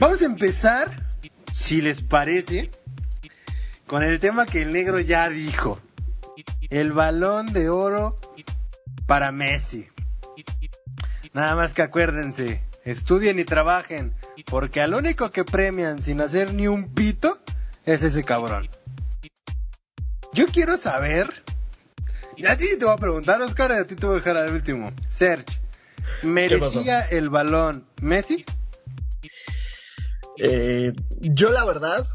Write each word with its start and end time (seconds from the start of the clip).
Vamos 0.00 0.22
a 0.22 0.24
empezar, 0.24 0.96
si 1.52 1.82
les 1.82 2.00
parece, 2.00 2.70
con 3.86 4.02
el 4.02 4.18
tema 4.18 4.46
que 4.46 4.62
el 4.62 4.72
negro 4.72 4.98
ya 4.98 5.28
dijo. 5.28 5.78
El 6.70 6.92
balón 6.92 7.52
de 7.52 7.68
oro 7.68 8.16
para 9.06 9.30
Messi. 9.30 9.88
Nada 11.34 11.54
más 11.54 11.74
que 11.74 11.82
acuérdense, 11.82 12.64
estudien 12.82 13.38
y 13.38 13.44
trabajen, 13.44 14.14
porque 14.46 14.80
al 14.80 14.94
único 14.94 15.32
que 15.32 15.44
premian 15.44 16.02
sin 16.02 16.22
hacer 16.22 16.54
ni 16.54 16.66
un 16.66 16.94
pito 16.94 17.38
es 17.84 18.02
ese 18.02 18.24
cabrón. 18.24 18.70
Yo 20.32 20.46
quiero 20.46 20.78
saber, 20.78 21.44
y 22.38 22.46
a 22.46 22.56
ti 22.56 22.68
te 22.78 22.86
voy 22.86 22.94
a 22.94 22.96
preguntar, 22.96 23.42
Oscar, 23.42 23.72
y 23.72 23.74
a 23.74 23.86
ti 23.86 23.96
te 23.96 24.06
voy 24.06 24.14
a 24.14 24.18
dejar 24.20 24.38
al 24.38 24.54
último. 24.54 24.94
Serge, 25.10 25.60
¿merecía 26.22 27.02
el 27.02 27.28
balón 27.28 27.84
Messi? 28.00 28.46
Eh, 30.38 30.92
yo 31.20 31.50
la 31.50 31.64
verdad 31.64 32.06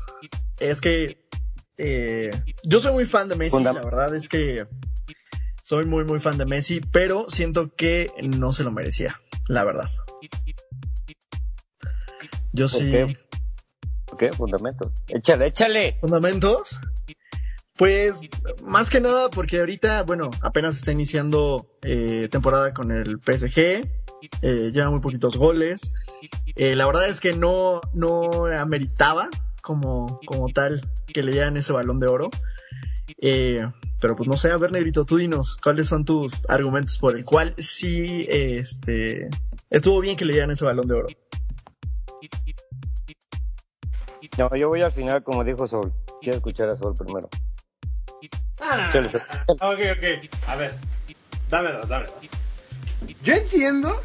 es 0.59 0.81
que 0.81 1.27
eh, 1.77 2.31
yo 2.63 2.79
soy 2.79 2.93
muy 2.93 3.05
fan 3.05 3.29
de 3.29 3.35
Messi, 3.35 3.63
la 3.63 3.73
verdad 3.73 4.15
es 4.15 4.29
que 4.29 4.65
soy 5.61 5.85
muy 5.85 6.05
muy 6.05 6.19
fan 6.19 6.37
de 6.37 6.45
Messi, 6.45 6.79
pero 6.79 7.25
siento 7.27 7.75
que 7.75 8.09
no 8.23 8.53
se 8.53 8.63
lo 8.63 8.71
merecía, 8.71 9.21
la 9.47 9.63
verdad. 9.63 9.89
Yo 12.53 12.67
sí. 12.67 12.91
¿Qué? 14.17 14.31
Fundamentos. 14.31 14.93
Échale, 15.09 15.47
échale. 15.47 15.97
¿Fundamentos? 15.99 16.79
Pues 17.77 18.21
más 18.63 18.89
que 18.89 19.01
nada 19.01 19.29
porque 19.29 19.59
ahorita, 19.59 20.03
bueno, 20.03 20.31
apenas 20.41 20.77
está 20.77 20.93
iniciando 20.93 21.67
eh, 21.81 22.29
temporada 22.31 22.73
con 22.73 22.91
el 22.91 23.19
PSG, 23.19 23.59
eh, 24.41 24.71
lleva 24.73 24.89
muy 24.91 25.01
poquitos 25.01 25.35
goles. 25.35 25.93
Eh, 26.55 26.75
la 26.75 26.85
verdad 26.85 27.09
es 27.09 27.19
que 27.19 27.33
no, 27.33 27.81
no 27.93 28.45
ameritaba 28.45 29.29
como, 29.61 30.21
como 30.25 30.47
tal 30.53 30.89
que 31.05 31.21
le 31.21 31.33
dieran 31.33 31.57
ese 31.57 31.73
balón 31.73 31.99
de 31.99 32.07
oro. 32.07 32.29
pero 33.19 34.15
pues 34.15 34.29
no 34.29 34.37
sé, 34.37 34.51
a 34.51 34.57
ver, 34.57 34.71
Negrito, 34.71 35.05
tú 35.05 35.17
dinos, 35.17 35.57
¿cuáles 35.61 35.89
son 35.89 36.05
tus 36.05 36.43
argumentos 36.47 36.97
por 36.97 37.17
el 37.17 37.25
cual 37.25 37.55
sí 37.57 38.25
este, 38.29 39.27
estuvo 39.69 39.99
bien 39.99 40.15
que 40.15 40.23
le 40.23 40.31
dieran 40.31 40.51
ese 40.51 40.63
balón 40.63 40.87
de 40.87 40.93
oro? 40.93 41.07
No, 44.37 44.55
yo 44.55 44.69
voy 44.69 44.81
al 44.81 44.91
final, 44.91 45.23
como 45.23 45.43
dijo 45.43 45.67
Sol. 45.67 45.93
Quiero 46.21 46.37
escuchar 46.37 46.69
a 46.69 46.75
Sol 46.75 46.93
primero. 46.97 47.29
Ah, 48.67 48.91
ok, 49.47 49.79
ok. 49.97 50.47
A 50.47 50.55
ver, 50.55 50.75
dámelo, 51.49 51.85
dámelo. 51.85 52.13
Yo 53.23 53.33
entiendo 53.33 54.01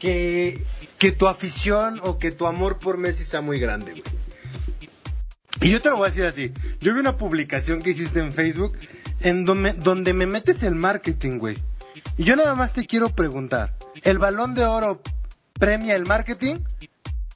que, 0.00 0.64
que 0.98 1.12
tu 1.12 1.26
afición 1.26 2.00
o 2.02 2.18
que 2.18 2.30
tu 2.30 2.46
amor 2.46 2.78
por 2.78 2.98
Messi 2.98 3.24
sea 3.24 3.40
muy 3.40 3.58
grande, 3.58 3.92
güey. 3.92 4.04
Y 5.60 5.70
yo 5.70 5.80
te 5.80 5.90
lo 5.90 5.96
voy 5.96 6.06
a 6.06 6.10
decir 6.10 6.24
así. 6.24 6.52
Yo 6.80 6.94
vi 6.94 7.00
una 7.00 7.16
publicación 7.16 7.82
que 7.82 7.90
hiciste 7.90 8.20
en 8.20 8.32
Facebook 8.32 8.76
en 9.20 9.44
donde, 9.44 9.72
donde 9.72 10.12
me 10.12 10.26
metes 10.26 10.62
el 10.62 10.76
marketing, 10.76 11.38
güey. 11.38 11.58
Y 12.16 12.24
yo 12.24 12.36
nada 12.36 12.54
más 12.54 12.72
te 12.72 12.86
quiero 12.86 13.08
preguntar, 13.08 13.74
¿el 14.02 14.18
balón 14.18 14.54
de 14.54 14.64
oro 14.64 15.02
premia 15.54 15.96
el 15.96 16.06
marketing, 16.06 16.56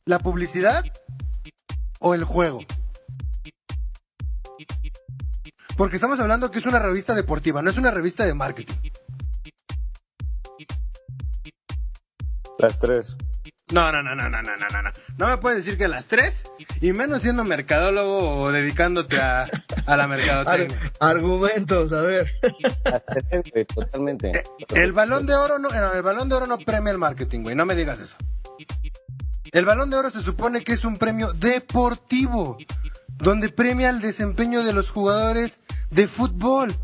la 0.05 0.21
publicidad 0.21 0.85
o 1.99 2.15
el 2.15 2.23
juego? 2.23 2.65
Porque 5.77 5.97
estamos 5.97 6.21
hablando 6.21 6.51
que 6.51 6.59
es 6.59 6.67
una 6.67 6.79
revista 6.79 7.15
deportiva, 7.15 7.63
no 7.63 7.71
es 7.71 7.77
una 7.77 7.91
revista 7.91 8.25
de 8.25 8.35
marketing. 8.35 8.75
Las 12.59 12.79
tres. 12.79 13.17
No, 13.73 13.91
no, 13.91 14.03
no, 14.03 14.15
no, 14.15 14.29
no, 14.29 14.43
no, 14.43 14.57
no, 14.57 14.83
no. 14.83 14.91
No 15.17 15.29
me 15.29 15.39
puedes 15.39 15.65
decir 15.65 15.79
que 15.79 15.89
las 15.89 16.07
tres, 16.07 16.45
y 16.81 16.93
menos 16.93 17.23
siendo 17.23 17.43
mercadólogo 17.43 18.43
o 18.43 18.53
dedicándote 18.53 19.19
a, 19.19 19.49
a 19.87 19.97
la 19.97 20.07
mercadotecnia. 20.07 20.93
argumentos, 21.01 21.93
a 21.93 22.03
ver. 22.03 22.31
Totalmente. 23.75 24.31
Eh, 24.31 24.45
el 24.75 24.93
balón 24.93 25.27
de 25.27 25.35
oro 25.35 25.59
no, 25.59 25.71
el 25.71 26.03
balón 26.03 26.29
de 26.29 26.35
oro 26.35 26.47
no 26.47 26.59
premia 26.59 26.93
el 26.93 26.99
marketing, 26.99 27.41
güey, 27.41 27.57
no 27.57 27.65
me 27.65 27.75
digas 27.75 28.01
eso. 28.01 28.17
El 29.53 29.65
balón 29.65 29.91
de 29.91 29.97
oro 29.97 30.11
se 30.11 30.21
supone 30.21 30.63
que 30.63 30.73
es 30.73 30.85
un 30.85 30.99
premio 30.99 31.33
deportivo 31.33 32.59
donde 33.23 33.49
premia 33.51 33.89
el 33.89 34.01
desempeño 34.01 34.65
de 34.65 34.73
los 34.73 34.91
jugadores 34.91 35.61
de 35.91 36.09
fútbol, 36.09 36.77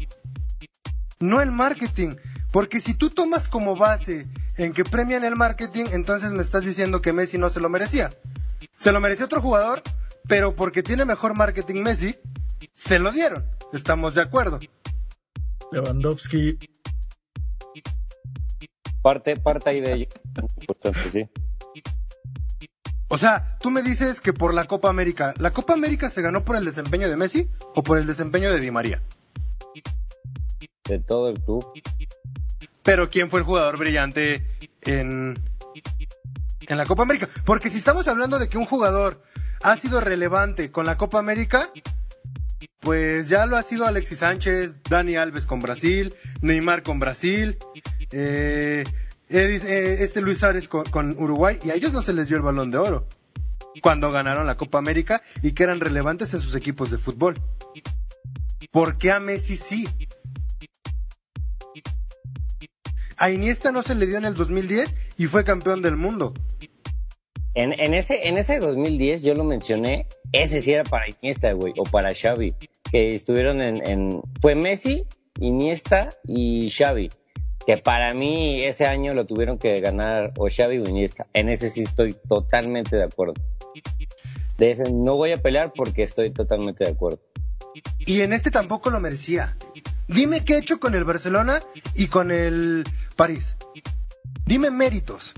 no 1.19 1.43
el 1.43 1.51
marketing. 1.51 2.15
Porque 2.53 2.81
si 2.81 2.95
tú 2.95 3.11
tomas 3.11 3.49
como 3.49 3.77
base 3.77 4.27
en 4.57 4.73
que 4.73 4.85
premian 4.85 5.25
el 5.25 5.35
marketing, 5.35 5.87
entonces 5.93 6.33
me 6.33 6.43
estás 6.43 6.65
diciendo 6.65 7.03
que 7.03 7.13
Messi 7.13 7.39
no 7.39 7.51
se 7.51 7.61
lo 7.61 7.69
merecía. 7.69 8.11
Se 8.73 8.93
lo 8.93 9.01
merecía 9.01 9.27
otro 9.27 9.43
jugador, 9.43 9.83
pero 10.29 10.55
porque 10.55 10.83
tiene 10.85 11.05
mejor 11.05 11.35
marketing 11.35 11.83
Messi, 11.83 12.17
se 12.77 13.01
lo 13.01 13.11
dieron. 13.11 13.45
Estamos 13.73 14.15
de 14.15 14.23
acuerdo. 14.23 14.61
Lewandowski. 15.73 16.57
Parte, 19.03 19.37
parte 19.37 19.71
ahí 19.71 19.81
de 19.81 19.93
ello. 19.93 20.07
sí. 21.11 21.29
O 23.09 23.17
sea, 23.17 23.57
tú 23.59 23.71
me 23.71 23.83
dices 23.83 24.21
que 24.21 24.33
por 24.33 24.53
la 24.53 24.65
Copa 24.65 24.91
América, 24.91 25.33
¿la 25.39 25.53
Copa 25.53 25.73
América 25.73 26.11
se 26.11 26.21
ganó 26.21 26.45
por 26.45 26.57
el 26.57 26.65
desempeño 26.65 27.09
de 27.09 27.17
Messi 27.17 27.49
o 27.75 27.83
por 27.83 27.99
el 27.99 28.07
desempeño 28.07 28.53
de 28.53 28.61
Di 28.61 28.71
María? 28.71 29.03
De 30.85 30.99
todo 31.01 31.31
el 31.31 31.41
club. 31.41 31.65
Pero 32.83 33.09
¿quién 33.09 33.31
fue 33.31 33.41
el 33.41 33.47
jugador 33.47 33.79
brillante 33.79 34.47
en, 34.83 35.39
en 36.67 36.77
la 36.77 36.85
Copa 36.85 37.03
América? 37.03 37.29
Porque 37.45 37.71
si 37.71 37.79
estamos 37.79 38.07
hablando 38.09 38.39
de 38.39 38.49
que 38.49 38.59
un 38.59 38.67
jugador 38.67 39.23
ha 39.63 39.77
sido 39.77 40.01
relevante 40.01 40.71
con 40.71 40.85
la 40.85 40.99
Copa 40.99 41.19
América, 41.19 41.69
pues 42.81 43.29
ya 43.29 43.47
lo 43.47 43.57
ha 43.57 43.63
sido 43.63 43.87
Alexis 43.87 44.19
Sánchez, 44.19 44.83
Dani 44.83 45.17
Alves 45.17 45.47
con 45.47 45.61
Brasil, 45.61 46.15
Neymar 46.43 46.83
con 46.83 47.01
Brasil, 47.01 47.59
eh, 48.13 48.85
eh, 49.31 49.99
este 50.01 50.23
Luis 50.23 50.39
Suárez 50.39 50.69
con, 50.69 51.11
Uruguay 51.19 51.59
y 51.63 51.71
a 51.71 51.75
ellos 51.75 51.93
no 51.93 52.03
se 52.03 52.13
les 52.13 52.29
dio 52.29 52.37
el 52.37 52.43
balón 52.43 52.71
de 52.71 52.79
oro 52.79 53.07
cuando 53.83 54.11
ganaron 54.11 54.47
la 54.47 54.57
Copa 54.57 54.79
América 54.79 55.23
y 55.43 55.53
que 55.53 55.63
eran 55.63 55.81
relevantes 55.81 56.33
en 56.35 56.41
sus 56.41 56.55
equipos 56.55 56.91
de 56.91 56.99
fútbol. 56.99 57.35
¿Por 58.73 58.99
qué 58.99 59.13
a 59.13 59.21
Messi 59.21 59.57
sí? 59.57 59.87
A 63.19 63.31
Iniesta 63.31 63.71
no 63.71 63.83
se 63.83 63.95
le 63.95 64.07
dio 64.07 64.19
en 64.19 64.25
el 64.25 64.35
2010 64.35 64.95
y 65.19 65.27
fue 65.27 65.45
campeón 65.45 65.83
del 65.83 65.97
mundo. 65.97 66.35
En, 67.55 67.73
ese, 67.93 68.29
en 68.29 68.39
ese 68.39 68.61
2010 68.61 69.23
yo 69.23 69.35
lo 69.35 69.43
mencioné, 69.43 70.07
ese 70.33 70.61
sí 70.61 70.73
era 70.73 70.85
para 70.85 71.07
Iniesta, 71.09 71.53
güey, 71.53 71.73
o 71.77 71.83
para 71.83 72.15
Xavi, 72.15 72.55
que 72.91 73.15
estuvieron 73.15 73.61
en, 73.61 73.85
en... 73.85 74.23
Fue 74.41 74.55
Messi, 74.55 75.05
Iniesta 75.41 76.09
y 76.25 76.71
Xavi 76.71 77.11
que 77.69 77.77
para 77.77 78.15
mí 78.15 78.65
ese 78.65 78.87
año 78.87 79.13
lo 79.13 79.27
tuvieron 79.27 79.59
que 79.59 79.79
ganar 79.81 80.33
o 80.39 80.49
Xavi 80.49 80.79
o 80.79 80.89
Iniesta. 80.89 81.27
En 81.35 81.51
ese 81.51 81.69
sí 81.69 81.83
estoy 81.83 82.15
totalmente 82.15 82.97
de 82.97 83.05
acuerdo. 83.05 83.35
De 84.57 84.71
ese 84.71 84.91
no 84.91 85.17
voy 85.17 85.33
a 85.33 85.37
pelear 85.37 85.71
porque 85.77 86.03
estoy 86.03 86.31
totalmente 86.31 86.85
de 86.85 86.93
acuerdo. 86.93 87.21
Y 87.99 88.23
en 88.23 88.33
este 88.33 88.51
tampoco 88.51 88.89
lo 88.89 89.01
merecía. 89.01 89.55
Dime 90.07 90.47
qué 90.47 90.55
he 90.55 90.59
hecho 90.61 90.81
con 90.81 90.95
el 90.95 91.05
Barcelona 91.05 91.61
y 91.95 92.07
con 92.07 92.31
el 92.31 92.85
París. 93.17 93.55
Dime 94.47 94.71
méritos. 94.71 95.35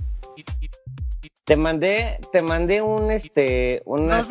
Te 1.43 1.57
mandé, 1.57 2.21
te 2.31 2.43
mandé 2.43 2.81
un 2.81 3.11
este, 3.11 3.83
los, 3.85 4.29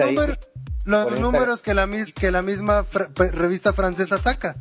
los 0.85 1.19
números 1.19 1.61
que 1.61 1.73
la, 1.73 1.85
que 2.15 2.31
la 2.31 2.43
misma 2.43 2.85
revista 3.17 3.73
francesa 3.73 4.17
saca. 4.17 4.55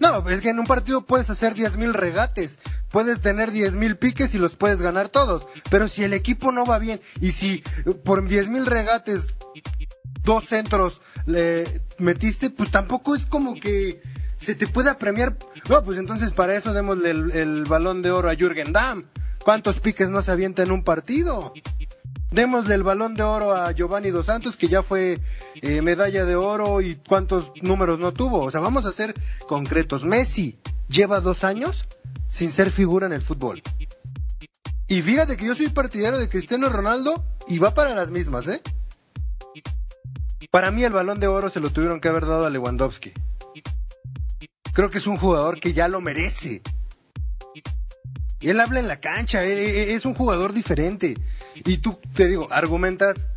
No, 0.00 0.28
es 0.28 0.40
que 0.40 0.50
en 0.50 0.58
un 0.58 0.66
partido 0.66 1.06
puedes 1.06 1.30
hacer 1.30 1.54
10.000 1.54 1.92
regates, 1.92 2.58
puedes 2.90 3.20
tener 3.20 3.52
10.000 3.52 3.98
piques 3.98 4.34
y 4.34 4.38
los 4.38 4.56
puedes 4.56 4.80
ganar 4.80 5.08
todos. 5.08 5.48
Pero 5.70 5.88
si 5.88 6.04
el 6.04 6.12
equipo 6.12 6.52
no 6.52 6.64
va 6.64 6.78
bien 6.78 7.00
y 7.20 7.32
si 7.32 7.62
por 8.04 8.22
10.000 8.24 8.64
regates 8.64 9.34
dos 10.22 10.44
centros 10.44 11.00
le 11.26 11.82
metiste, 11.98 12.50
pues 12.50 12.70
tampoco 12.70 13.16
es 13.16 13.26
como 13.26 13.54
que 13.54 14.02
se 14.38 14.54
te 14.54 14.66
pueda 14.66 14.98
premiar. 14.98 15.36
No, 15.68 15.82
pues 15.82 15.98
entonces 15.98 16.32
para 16.32 16.54
eso 16.54 16.72
démosle 16.72 17.10
el, 17.10 17.64
balón 17.64 18.02
de 18.02 18.10
oro 18.10 18.30
a 18.30 18.34
Jürgen 18.34 18.72
Damm. 18.72 19.04
¿Cuántos 19.42 19.80
piques 19.80 20.10
no 20.10 20.22
se 20.22 20.30
avienta 20.30 20.62
en 20.62 20.70
un 20.70 20.84
partido? 20.84 21.54
Démosle 22.30 22.74
el 22.74 22.82
balón 22.82 23.14
de 23.14 23.22
oro 23.22 23.54
a 23.54 23.72
Giovanni 23.72 24.10
Dos 24.10 24.26
Santos, 24.26 24.56
que 24.56 24.68
ya 24.68 24.82
fue 24.82 25.18
eh, 25.54 25.80
medalla 25.80 26.24
de 26.24 26.36
oro 26.36 26.80
y 26.80 26.96
cuántos 26.96 27.52
números 27.62 27.98
no 27.98 28.12
tuvo. 28.12 28.40
O 28.40 28.50
sea, 28.50 28.60
vamos 28.60 28.84
a 28.84 28.92
ser 28.92 29.14
concretos. 29.48 30.04
Messi 30.04 30.58
lleva 30.88 31.20
dos 31.20 31.44
años 31.44 31.86
sin 32.26 32.50
ser 32.50 32.70
figura 32.70 33.06
en 33.06 33.14
el 33.14 33.22
fútbol. 33.22 33.62
Y 34.86 35.02
fíjate 35.02 35.36
que 35.36 35.46
yo 35.46 35.54
soy 35.54 35.68
partidario 35.68 36.18
de 36.18 36.28
Cristiano 36.28 36.68
Ronaldo 36.68 37.24
y 37.46 37.58
va 37.58 37.74
para 37.74 37.94
las 37.94 38.10
mismas, 38.10 38.48
¿eh? 38.48 38.62
Para 40.50 40.70
mí 40.70 40.84
el 40.84 40.92
balón 40.92 41.20
de 41.20 41.26
oro 41.26 41.50
se 41.50 41.60
lo 41.60 41.70
tuvieron 41.70 42.00
que 42.00 42.08
haber 42.08 42.24
dado 42.24 42.46
a 42.46 42.50
Lewandowski. 42.50 43.12
Creo 44.72 44.90
que 44.90 44.98
es 44.98 45.06
un 45.06 45.16
jugador 45.16 45.60
que 45.60 45.72
ya 45.72 45.88
lo 45.88 46.00
merece. 46.00 46.62
Él 48.40 48.60
habla 48.60 48.80
en 48.80 48.88
la 48.88 49.00
cancha, 49.00 49.44
es 49.44 50.04
un 50.04 50.14
jugador 50.14 50.52
diferente. 50.52 51.16
Y 51.54 51.78
tú, 51.78 51.98
te 52.14 52.28
digo, 52.28 52.48
argumentas 52.50 53.28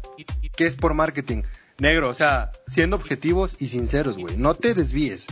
que 0.55 0.67
es 0.67 0.75
por 0.75 0.93
marketing. 0.93 1.43
Negro, 1.79 2.09
o 2.09 2.13
sea, 2.13 2.51
siendo 2.67 2.95
objetivos 2.95 3.59
y 3.59 3.69
sinceros, 3.69 4.17
güey, 4.17 4.37
no 4.37 4.53
te 4.53 4.75
desvíes. 4.75 5.27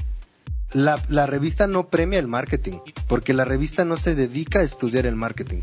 La, 0.72 0.98
revista 1.26 1.68
no 1.68 1.90
premia 1.90 2.20
el 2.20 2.28
marketing, 2.28 2.80
porque 3.08 3.34
la 3.34 3.46
revista 3.46 3.86
no 3.86 3.98
se 3.98 4.16
dedica 4.16 4.60
a 4.60 4.64
estudiar 4.64 5.06
el 5.06 5.16
marketing. 5.16 5.62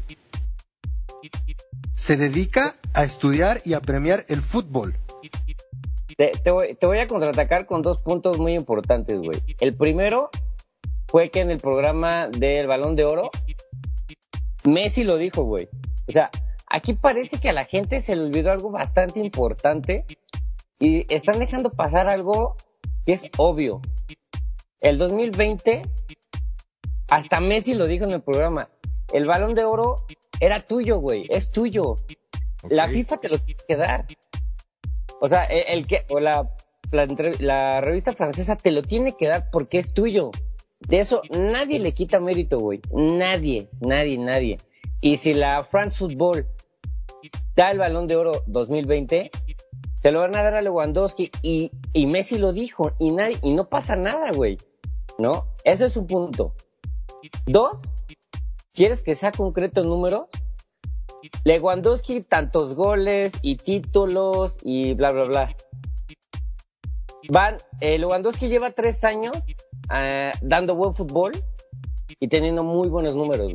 Se 1.95 2.17
dedica 2.17 2.77
a 2.93 3.05
estudiar 3.05 3.61
y 3.65 3.75
a 3.75 3.81
premiar 3.81 4.27
el 4.29 4.43
fútbol. 4.43 4.97
Te, 6.17 6.51
voy, 6.51 6.99
a 6.99 7.07
contraatacar 7.07 7.67
con 7.67 7.83
dos 7.83 8.03
puntos 8.03 8.39
muy 8.39 8.55
importantes, 8.55 9.19
güey. 9.19 9.43
El 9.61 9.77
primero 9.77 10.31
fue 11.09 11.31
que 11.31 11.41
en 11.41 11.51
el 11.51 11.59
programa 11.59 12.29
del 12.29 12.67
Balón 12.67 12.97
de 12.97 13.05
Oro, 13.05 13.31
Messi 14.67 15.05
lo 15.05 15.17
dijo, 15.17 15.45
güey. 15.45 15.69
O 16.09 16.13
sea, 16.13 16.31
aquí 16.69 16.95
parece 16.95 17.39
que 17.39 17.49
a 17.49 17.53
la 17.53 17.65
gente 17.65 18.01
se 18.01 18.17
le 18.17 18.25
olvidó 18.25 18.51
algo 18.51 18.71
bastante 18.71 19.21
importante 19.21 20.05
y 20.79 21.13
están 21.13 21.39
dejando 21.39 21.71
pasar 21.71 22.09
algo 22.09 22.57
que 23.05 23.15
es 23.15 23.25
obvio. 23.39 23.81
El 24.81 24.99
2020, 24.99 25.83
hasta 27.09 27.41
Messi 27.41 27.75
lo 27.75 27.87
dijo 27.87 28.05
en 28.05 28.13
el 28.13 28.23
programa, 28.23 28.69
el 29.13 29.27
Balón 29.27 29.55
de 29.55 29.65
Oro 29.65 29.97
era 30.41 30.61
tuyo, 30.61 30.99
güey, 30.99 31.27
es 31.31 31.51
tuyo. 31.51 31.97
La 32.69 32.89
FIFA 32.89 33.17
te 33.19 33.29
lo 33.29 33.39
tiene 33.39 33.61
que 33.67 33.77
dar. 33.77 34.07
O 35.21 35.29
sea, 35.29 35.45
e, 35.45 35.73
el, 35.73 35.87
que, 35.87 36.05
o 36.11 36.21
la, 36.21 36.51
la, 37.39 37.81
revista 37.81 38.13
francesa 38.13 38.57
te 38.57 38.71
lo 38.71 38.83
tiene 38.83 39.13
que 39.13 39.29
dar 39.29 39.51
porque 39.51 39.79
es 39.79 39.93
tuyo. 39.93 40.31
De 40.81 40.99
eso 40.99 41.23
nadie 41.31 41.79
le 41.79 41.95
quita 41.95 42.21
mérito, 42.21 42.59
güey. 42.59 42.81
Nadie, 42.93 43.69
nadie, 43.81 44.19
nadie. 44.19 44.59
Y 45.01 45.17
si 45.17 45.35
la 45.35 45.65
France 45.65 45.99
Football 45.99 46.47
da 47.55 47.71
el 47.71 47.79
balón 47.79 48.07
de 48.07 48.17
oro 48.17 48.33
2020, 48.47 49.31
se 50.03 50.11
lo 50.11 50.21
van 50.21 50.37
a 50.37 50.43
dar 50.43 50.55
a 50.55 50.61
Lewandowski 50.61 51.31
y, 51.43 51.73
y 51.93 52.07
Messi 52.07 52.39
lo 52.39 52.53
dijo 52.53 52.93
y, 52.99 53.11
nadie, 53.11 53.39
y 53.43 53.55
no 53.55 53.69
pasa 53.69 53.97
nada, 53.97 54.31
güey. 54.33 54.59
¿No? 55.19 55.47
Ese 55.65 55.87
es 55.87 55.97
un 55.97 56.07
punto. 56.07 56.55
Dos, 57.47 57.95
¿quieres 58.73 59.03
que 59.03 59.15
sea 59.15 59.33
concreto 59.33 59.81
el 59.81 59.89
número? 59.89 60.29
Lewandowski, 61.45 62.21
tantos 62.21 62.75
goles 62.75 63.33
y 63.43 63.57
títulos 63.57 64.59
y 64.63 64.95
bla, 64.95 65.13
bla, 65.13 65.25
bla. 65.25 65.57
Van, 67.31 67.57
eh, 67.81 67.99
Lewandowski 67.99 68.49
lleva 68.49 68.71
tres 68.71 69.03
años 69.03 69.37
eh, 69.95 70.33
dando 70.43 70.75
buen 70.75 70.95
fútbol 70.95 71.33
y 72.21 72.29
teniendo 72.29 72.65
muy 72.65 72.89
buenos 72.89 73.15
números. 73.15 73.53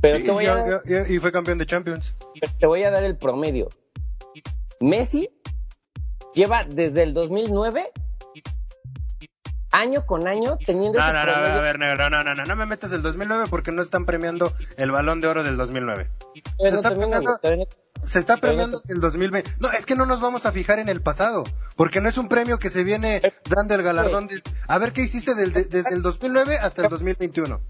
Pero 0.00 0.24
te 0.24 0.30
voy 0.30 0.46
a 0.46 0.80
y 1.08 1.18
fue 1.18 1.32
campeón 1.32 1.58
de 1.58 1.66
Champions. 1.66 2.14
Te 2.58 2.66
voy 2.66 2.84
a 2.84 2.90
dar 2.90 3.04
el 3.04 3.16
promedio. 3.16 3.68
Messi 4.80 5.28
lleva 6.34 6.64
desde 6.64 7.02
el 7.02 7.14
2009 7.14 7.90
año 9.70 10.06
con 10.06 10.26
año 10.26 10.56
teniendo 10.64 10.98
no, 10.98 11.12
no, 11.12 11.26
no, 11.26 11.32
a 11.32 11.60
ver, 11.60 11.78
no, 11.78 11.94
no, 11.94 12.10
no, 12.10 12.34
no, 12.34 12.44
no 12.44 12.56
me 12.56 12.66
metas 12.66 12.92
el 12.92 13.02
2009 13.02 13.46
porque 13.50 13.72
no 13.72 13.82
están 13.82 14.06
premiando 14.06 14.52
el 14.76 14.90
Balón 14.90 15.20
de 15.20 15.28
Oro 15.28 15.42
del 15.42 15.56
2009. 15.56 16.08
Se 16.58 16.68
está 16.68 16.90
premiando, 16.90 17.38
se 18.02 18.18
está 18.18 18.36
premiando 18.38 18.80
el 18.88 19.00
2020. 19.00 19.50
No, 19.60 19.70
es 19.70 19.86
que 19.86 19.94
no 19.94 20.06
nos 20.06 20.20
vamos 20.20 20.46
a 20.46 20.52
fijar 20.52 20.78
en 20.78 20.88
el 20.88 21.02
pasado, 21.02 21.44
porque 21.76 22.00
no 22.00 22.08
es 22.08 22.16
un 22.18 22.28
premio 22.28 22.58
que 22.58 22.70
se 22.70 22.84
viene 22.84 23.20
dando 23.48 23.74
el 23.74 23.82
galardón. 23.82 24.28
a 24.66 24.78
ver 24.78 24.92
qué 24.92 25.02
hiciste 25.02 25.34
desde 25.34 25.94
el 25.94 26.02
2009 26.02 26.58
hasta 26.58 26.82
el 26.82 26.88
2021. 26.88 27.60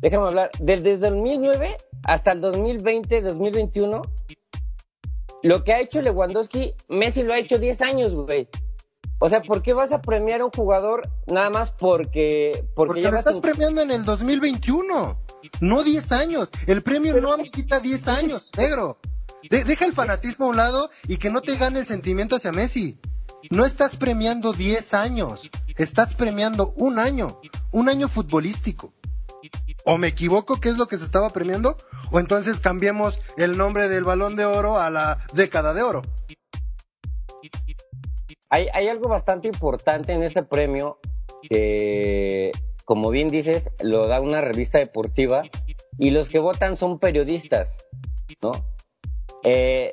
Déjame 0.00 0.26
hablar, 0.28 0.50
desde 0.60 0.92
el 0.92 1.00
2009 1.00 1.76
hasta 2.04 2.32
el 2.32 2.40
2020, 2.42 3.22
2021, 3.22 4.02
lo 5.42 5.64
que 5.64 5.72
ha 5.72 5.80
hecho 5.80 6.02
Lewandowski, 6.02 6.74
Messi 6.88 7.22
lo 7.22 7.32
ha 7.32 7.38
hecho 7.38 7.58
10 7.58 7.80
años, 7.82 8.12
güey. 8.12 8.48
O 9.18 9.28
sea, 9.28 9.42
¿por 9.42 9.62
qué 9.62 9.72
vas 9.72 9.92
a 9.92 10.02
premiar 10.02 10.42
a 10.42 10.44
un 10.44 10.50
jugador 10.50 11.08
nada 11.26 11.48
más 11.50 11.70
porque... 11.70 12.64
Porque, 12.74 13.00
lo 13.00 13.16
estás 13.16 13.40
premiando 13.40 13.80
en 13.80 13.90
el 13.90 14.04
2021, 14.04 15.18
no 15.60 15.82
10 15.82 16.12
años. 16.12 16.50
El 16.66 16.82
premio 16.82 17.18
no 17.20 17.36
me 17.38 17.50
quita 17.50 17.80
10 17.80 18.08
años, 18.08 18.50
negro. 18.58 18.98
deja 19.48 19.86
el 19.86 19.92
fanatismo 19.92 20.46
a 20.46 20.48
un 20.50 20.56
lado 20.56 20.90
y 21.08 21.16
que 21.16 21.30
no 21.30 21.40
te 21.40 21.56
gane 21.56 21.80
el 21.80 21.86
sentimiento 21.86 22.36
hacia 22.36 22.52
Messi. 22.52 22.98
No 23.50 23.64
estás 23.64 23.96
premiando 23.96 24.52
10 24.52 24.94
años, 24.94 25.50
estás 25.76 26.14
premiando 26.14 26.74
un 26.76 26.98
año, 26.98 27.38
un 27.70 27.88
año 27.88 28.08
futbolístico. 28.08 28.92
¿O 29.84 29.98
me 29.98 30.08
equivoco 30.08 30.60
qué 30.60 30.68
es 30.68 30.76
lo 30.76 30.88
que 30.88 30.98
se 30.98 31.04
estaba 31.04 31.30
premiando? 31.30 31.76
¿O 32.10 32.18
entonces 32.18 32.58
cambiemos 32.60 33.20
el 33.36 33.56
nombre 33.56 33.88
del 33.88 34.04
balón 34.04 34.34
de 34.34 34.44
oro 34.44 34.78
a 34.78 34.90
la 34.90 35.18
década 35.32 35.74
de 35.74 35.82
oro? 35.82 36.02
Hay, 38.48 38.88
algo 38.88 39.08
bastante 39.08 39.48
importante 39.48 40.12
en 40.12 40.22
este 40.22 40.42
premio 40.44 40.98
que, 41.48 42.52
como 42.84 43.10
bien 43.10 43.28
dices, 43.28 43.70
lo 43.82 44.06
da 44.06 44.20
una 44.20 44.40
revista 44.40 44.78
deportiva 44.78 45.42
y 45.98 46.10
los 46.10 46.28
que 46.28 46.38
votan 46.38 46.76
son 46.76 47.00
periodistas, 47.00 47.76
¿no? 48.40 48.52
Eh, 49.42 49.92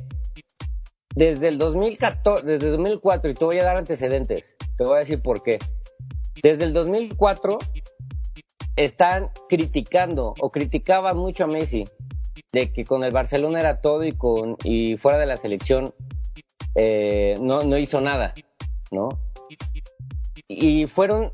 desde 1.16 1.48
el 1.48 1.58
2014, 1.58 2.46
desde 2.46 2.70
2004, 2.70 3.32
y 3.32 3.34
te 3.34 3.46
voy 3.46 3.60
a 3.60 3.66
dar 3.66 3.78
antecedentes, 3.78 4.56
te 4.78 4.84
voy 4.84 4.96
a 4.96 5.00
decir 5.00 5.22
por 5.22 5.42
qué. 5.42 5.58
Desde 6.42 6.66
el 6.66 6.74
2004 6.74 7.58
están 8.76 9.30
criticando 9.50 10.34
o 10.40 10.52
criticaban 10.52 11.18
mucho 11.18 11.46
a 11.46 11.48
Messi 11.48 11.86
de 12.52 12.72
que 12.72 12.86
con 12.86 13.04
el 13.04 13.12
Barcelona 13.12 13.60
era 13.60 13.82
todo 13.82 14.02
y 14.64 14.98
fuera 14.98 15.18
de 15.18 15.26
la 15.26 15.38
selección 15.38 15.86
eh, 16.75 17.36
no, 17.42 17.60
no 17.60 17.78
hizo 17.78 18.02
nada, 18.02 18.34
¿no? 18.92 19.10
Y 20.48 20.88
fueron 20.88 21.31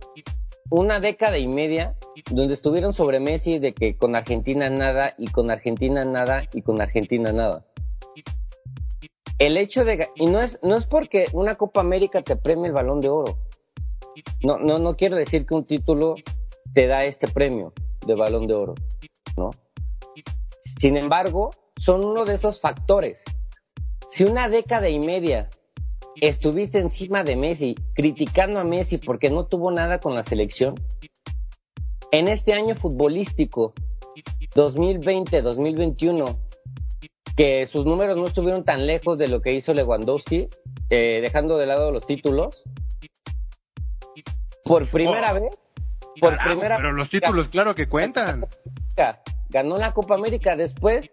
una 0.70 1.00
década 1.00 1.38
y 1.38 1.48
media 1.48 1.96
donde 2.32 2.54
estuvieron 2.54 2.94
sobre 2.94 3.20
Messi 3.20 3.60
de 3.60 3.74
que 3.74 3.98
con 3.98 4.16
Argentina 4.16 4.70
nada 4.70 5.16
y 5.18 5.28
con 5.28 5.50
Argentina 5.50 6.04
nada 6.04 6.44
y 6.54 6.62
con 6.62 6.82
Argentina 6.82 7.32
nada. 7.32 7.66
El 9.40 9.58
hecho 9.58 9.86
de 9.86 10.10
y 10.16 10.28
no 10.28 10.42
es 10.42 10.60
no 10.64 10.76
es 10.76 10.86
porque 10.86 11.26
una 11.34 11.56
Copa 11.56 11.80
América 11.82 12.22
te 12.22 12.36
premie 12.36 12.68
el 12.68 12.74
Balón 12.74 13.00
de 13.00 13.10
Oro. 13.10 13.38
No 14.44 14.58
no 14.58 14.78
no 14.78 14.92
quiero 14.96 15.16
decir 15.16 15.46
que 15.46 15.56
un 15.56 15.66
título 15.66 16.16
te 16.74 16.88
da 16.88 17.04
este 17.04 17.28
premio 17.28 17.74
de 18.06 18.16
Balón 18.16 18.48
de 18.48 18.56
Oro, 18.56 18.76
¿no? 19.38 19.52
Sin 20.80 20.98
embargo, 20.98 21.52
son 21.78 22.06
uno 22.06 22.26
de 22.26 22.36
esos 22.36 22.60
factores 22.60 23.24
si 24.10 24.24
una 24.24 24.50
década 24.50 24.90
y 24.90 25.00
media 25.00 25.50
estuviste 26.16 26.80
encima 26.80 27.24
de 27.24 27.36
Messi, 27.36 27.76
criticando 27.94 28.60
a 28.60 28.64
Messi 28.64 28.98
porque 28.98 29.30
no 29.30 29.46
tuvo 29.46 29.72
nada 29.72 30.00
con 30.00 30.16
la 30.16 30.24
selección, 30.24 30.76
en 32.12 32.28
este 32.28 32.54
año 32.54 32.76
futbolístico 32.76 33.74
2020-2021, 34.56 36.38
que 37.36 37.66
sus 37.68 37.86
números 37.86 38.18
no 38.18 38.26
estuvieron 38.26 38.66
tan 38.66 38.86
lejos 38.86 39.18
de 39.18 39.28
lo 39.28 39.42
que 39.42 39.54
hizo 39.54 39.74
Lewandowski, 39.74 40.50
eh, 40.90 41.22
dejando 41.22 41.58
de 41.58 41.68
lado 41.68 41.92
los 41.92 42.06
títulos, 42.06 42.64
por 44.66 44.88
primera 44.88 45.32
oh, 45.32 45.36
vez, 45.36 45.60
por 46.20 46.38
primera 46.38 46.78
pero 46.78 46.92
los 46.92 47.10
títulos 47.10 47.48
claro 47.48 47.76
que 47.76 47.88
cuentan. 47.88 48.46
Ganó 49.50 49.78
la 49.78 49.94
Copa 49.94 50.16
América 50.16 50.56
después 50.56 51.12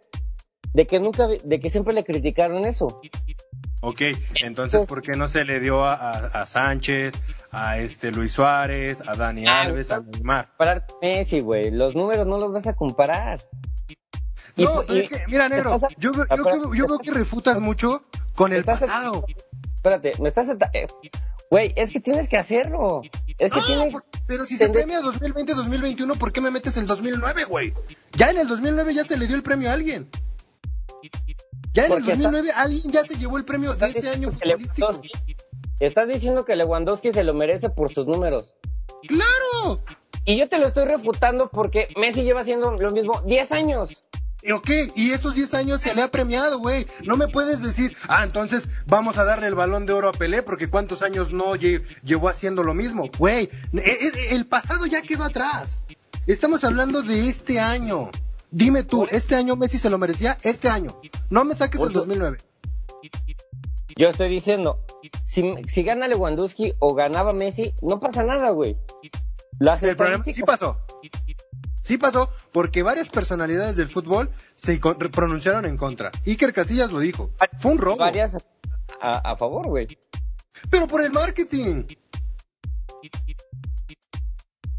de 0.72 0.86
que 0.86 1.00
nunca, 1.00 1.28
de 1.28 1.60
que 1.60 1.70
siempre 1.70 1.94
le 1.94 2.04
criticaron 2.04 2.64
eso. 2.66 3.00
Ok, 3.82 4.00
entonces, 4.42 4.84
¿por 4.84 5.02
qué 5.02 5.16
no 5.16 5.28
se 5.28 5.44
le 5.44 5.60
dio 5.60 5.84
a, 5.84 6.46
Sánchez, 6.46 7.14
a 7.50 7.78
este 7.78 8.10
Luis 8.10 8.32
Suárez, 8.32 9.02
a 9.06 9.14
Dani 9.14 9.46
ah, 9.46 9.62
Alves, 9.62 9.90
a 9.90 10.00
Neymar? 10.00 10.48
Para 10.56 10.84
Messi, 11.02 11.40
güey, 11.40 11.70
los 11.70 11.94
números 11.94 12.26
no 12.26 12.38
los 12.38 12.52
vas 12.52 12.66
a 12.66 12.74
comparar. 12.74 13.40
No, 14.56 14.82
es 14.82 15.08
que, 15.08 15.20
mira, 15.28 15.48
negro, 15.48 15.78
yo, 15.98 16.12
veo 16.12 16.98
que 16.98 17.10
refutas 17.10 17.60
mucho 17.60 18.02
con 18.34 18.52
el 18.52 18.64
pasado. 18.64 19.24
Espérate, 19.74 20.12
me 20.20 20.28
estás... 20.28 20.48
Eh, 20.72 20.86
güey, 21.50 21.72
es 21.76 21.92
que 21.92 22.00
tienes 22.00 22.28
que 22.28 22.38
hacerlo. 22.38 23.02
Es 23.38 23.52
que 23.52 23.60
tienes... 23.66 23.94
Pero 24.26 24.46
si 24.46 24.56
se 24.56 24.68
premia 24.70 25.00
2020-2021, 25.00 26.18
¿por 26.18 26.32
qué 26.32 26.40
me 26.40 26.50
metes 26.50 26.76
el 26.78 26.86
2009, 26.86 27.44
güey? 27.44 27.74
Ya 28.12 28.30
en 28.30 28.38
el 28.38 28.48
2009 28.48 28.94
ya 28.94 29.04
se 29.04 29.16
le 29.16 29.26
dio 29.26 29.36
el 29.36 29.42
premio 29.42 29.70
a 29.70 29.74
alguien. 29.74 30.08
Ya 31.72 31.86
en 31.86 31.92
el 31.92 32.04
2009 32.04 32.52
alguien 32.52 32.90
ya 32.90 33.04
se 33.04 33.16
llevó 33.16 33.36
el 33.36 33.44
premio 33.44 33.74
de 33.74 33.86
ese 33.86 34.08
año 34.08 34.30
futbolístico. 34.32 35.02
Estás 35.78 36.08
diciendo 36.08 36.44
que 36.44 36.56
Lewandowski 36.56 37.12
se 37.12 37.22
lo 37.22 37.34
merece 37.34 37.68
por 37.68 37.92
sus 37.92 38.06
números. 38.06 38.54
¡Claro! 39.06 39.78
Y 40.24 40.38
yo 40.38 40.48
te 40.48 40.58
lo 40.58 40.68
estoy 40.68 40.86
refutando 40.86 41.50
porque 41.50 41.88
Messi 41.96 42.22
lleva 42.22 42.40
haciendo 42.40 42.72
lo 42.72 42.90
mismo 42.90 43.20
10 43.26 43.52
años. 43.52 44.02
Ok, 44.52 44.70
y 44.94 45.10
esos 45.10 45.34
10 45.34 45.54
años 45.54 45.80
se 45.80 45.94
le 45.94 46.02
ha 46.02 46.10
premiado, 46.10 46.58
güey. 46.58 46.86
No 47.04 47.16
me 47.16 47.28
puedes 47.28 47.62
decir, 47.62 47.96
ah, 48.08 48.22
entonces 48.24 48.68
vamos 48.86 49.18
a 49.18 49.24
darle 49.24 49.48
el 49.48 49.54
balón 49.54 49.86
de 49.86 49.92
oro 49.92 50.08
a 50.08 50.12
Pelé 50.12 50.42
porque 50.42 50.68
cuántos 50.68 51.02
años 51.02 51.32
no 51.32 51.56
llevó 51.56 52.28
haciendo 52.28 52.62
lo 52.62 52.74
mismo. 52.74 53.10
Güey, 53.18 53.50
e, 53.72 53.78
e, 53.80 54.34
el 54.34 54.46
pasado 54.46 54.86
ya 54.86 55.02
quedó 55.02 55.24
atrás. 55.24 55.78
Estamos 56.26 56.64
hablando 56.64 57.02
de 57.02 57.28
este 57.28 57.60
año. 57.60 58.10
Dime 58.50 58.84
tú, 58.84 59.06
¿este 59.10 59.34
año 59.34 59.56
Messi 59.56 59.78
se 59.78 59.90
lo 59.90 59.98
merecía? 59.98 60.38
Este 60.42 60.68
año. 60.68 60.96
No 61.30 61.44
me 61.44 61.54
saques 61.54 61.80
el 61.80 61.92
2009. 61.92 62.38
Yo 63.96 64.08
estoy 64.08 64.28
diciendo, 64.28 64.84
si, 65.24 65.54
si 65.68 65.82
gana 65.82 66.06
Lewandowski 66.06 66.74
o 66.78 66.94
ganaba 66.94 67.32
Messi, 67.32 67.74
no 67.82 67.98
pasa 67.98 68.22
nada, 68.22 68.50
güey. 68.50 68.76
Las 69.58 69.82
el 69.82 69.96
problema 69.96 70.22
sí 70.24 70.42
pasó. 70.42 70.78
Sí 71.82 71.98
pasó 71.98 72.28
porque 72.52 72.82
varias 72.82 73.08
personalidades 73.08 73.76
del 73.76 73.88
fútbol 73.88 74.30
se 74.56 74.78
pronunciaron 74.78 75.64
en 75.66 75.76
contra. 75.76 76.10
Iker 76.26 76.52
Casillas 76.52 76.90
lo 76.92 76.98
dijo. 76.98 77.30
Fue 77.58 77.72
un 77.72 77.78
robo. 77.78 77.98
Varias 77.98 78.36
a, 79.00 79.18
a 79.18 79.36
favor, 79.36 79.66
güey. 79.68 79.86
Pero 80.68 80.86
por 80.86 81.02
el 81.02 81.12
marketing. 81.12 81.84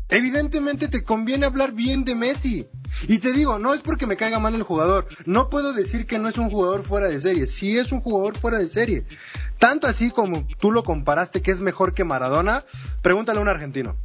Evidentemente 0.10 0.88
te 0.88 1.04
conviene 1.04 1.46
hablar 1.46 1.74
bien 1.74 2.06
de 2.06 2.16
Messi. 2.16 2.68
Y 3.08 3.20
te 3.20 3.34
digo, 3.34 3.60
no 3.60 3.74
es 3.74 3.82
porque 3.82 4.08
me 4.08 4.16
caiga 4.16 4.40
mal 4.40 4.56
el 4.56 4.64
jugador. 4.64 5.08
No 5.26 5.50
puedo 5.50 5.74
decir 5.74 6.08
que 6.08 6.18
no 6.18 6.30
es 6.30 6.38
un 6.38 6.50
jugador 6.50 6.84
fuera 6.84 7.08
de 7.08 7.20
serie. 7.20 7.46
Sí 7.46 7.78
es 7.78 7.92
un 7.92 8.02
jugador 8.02 8.38
fuera 8.38 8.58
de 8.58 8.68
serie. 8.68 9.06
Tanto 9.58 9.88
así 9.88 10.10
como 10.10 10.48
tú 10.60 10.72
lo 10.72 10.84
comparaste 10.84 11.42
que 11.42 11.52
es 11.52 11.60
mejor 11.60 11.94
que 11.94 12.06
Maradona, 12.06 12.64
pregúntale 13.02 13.40
a 13.40 13.42
un 13.42 13.50
argentino. 13.50 13.98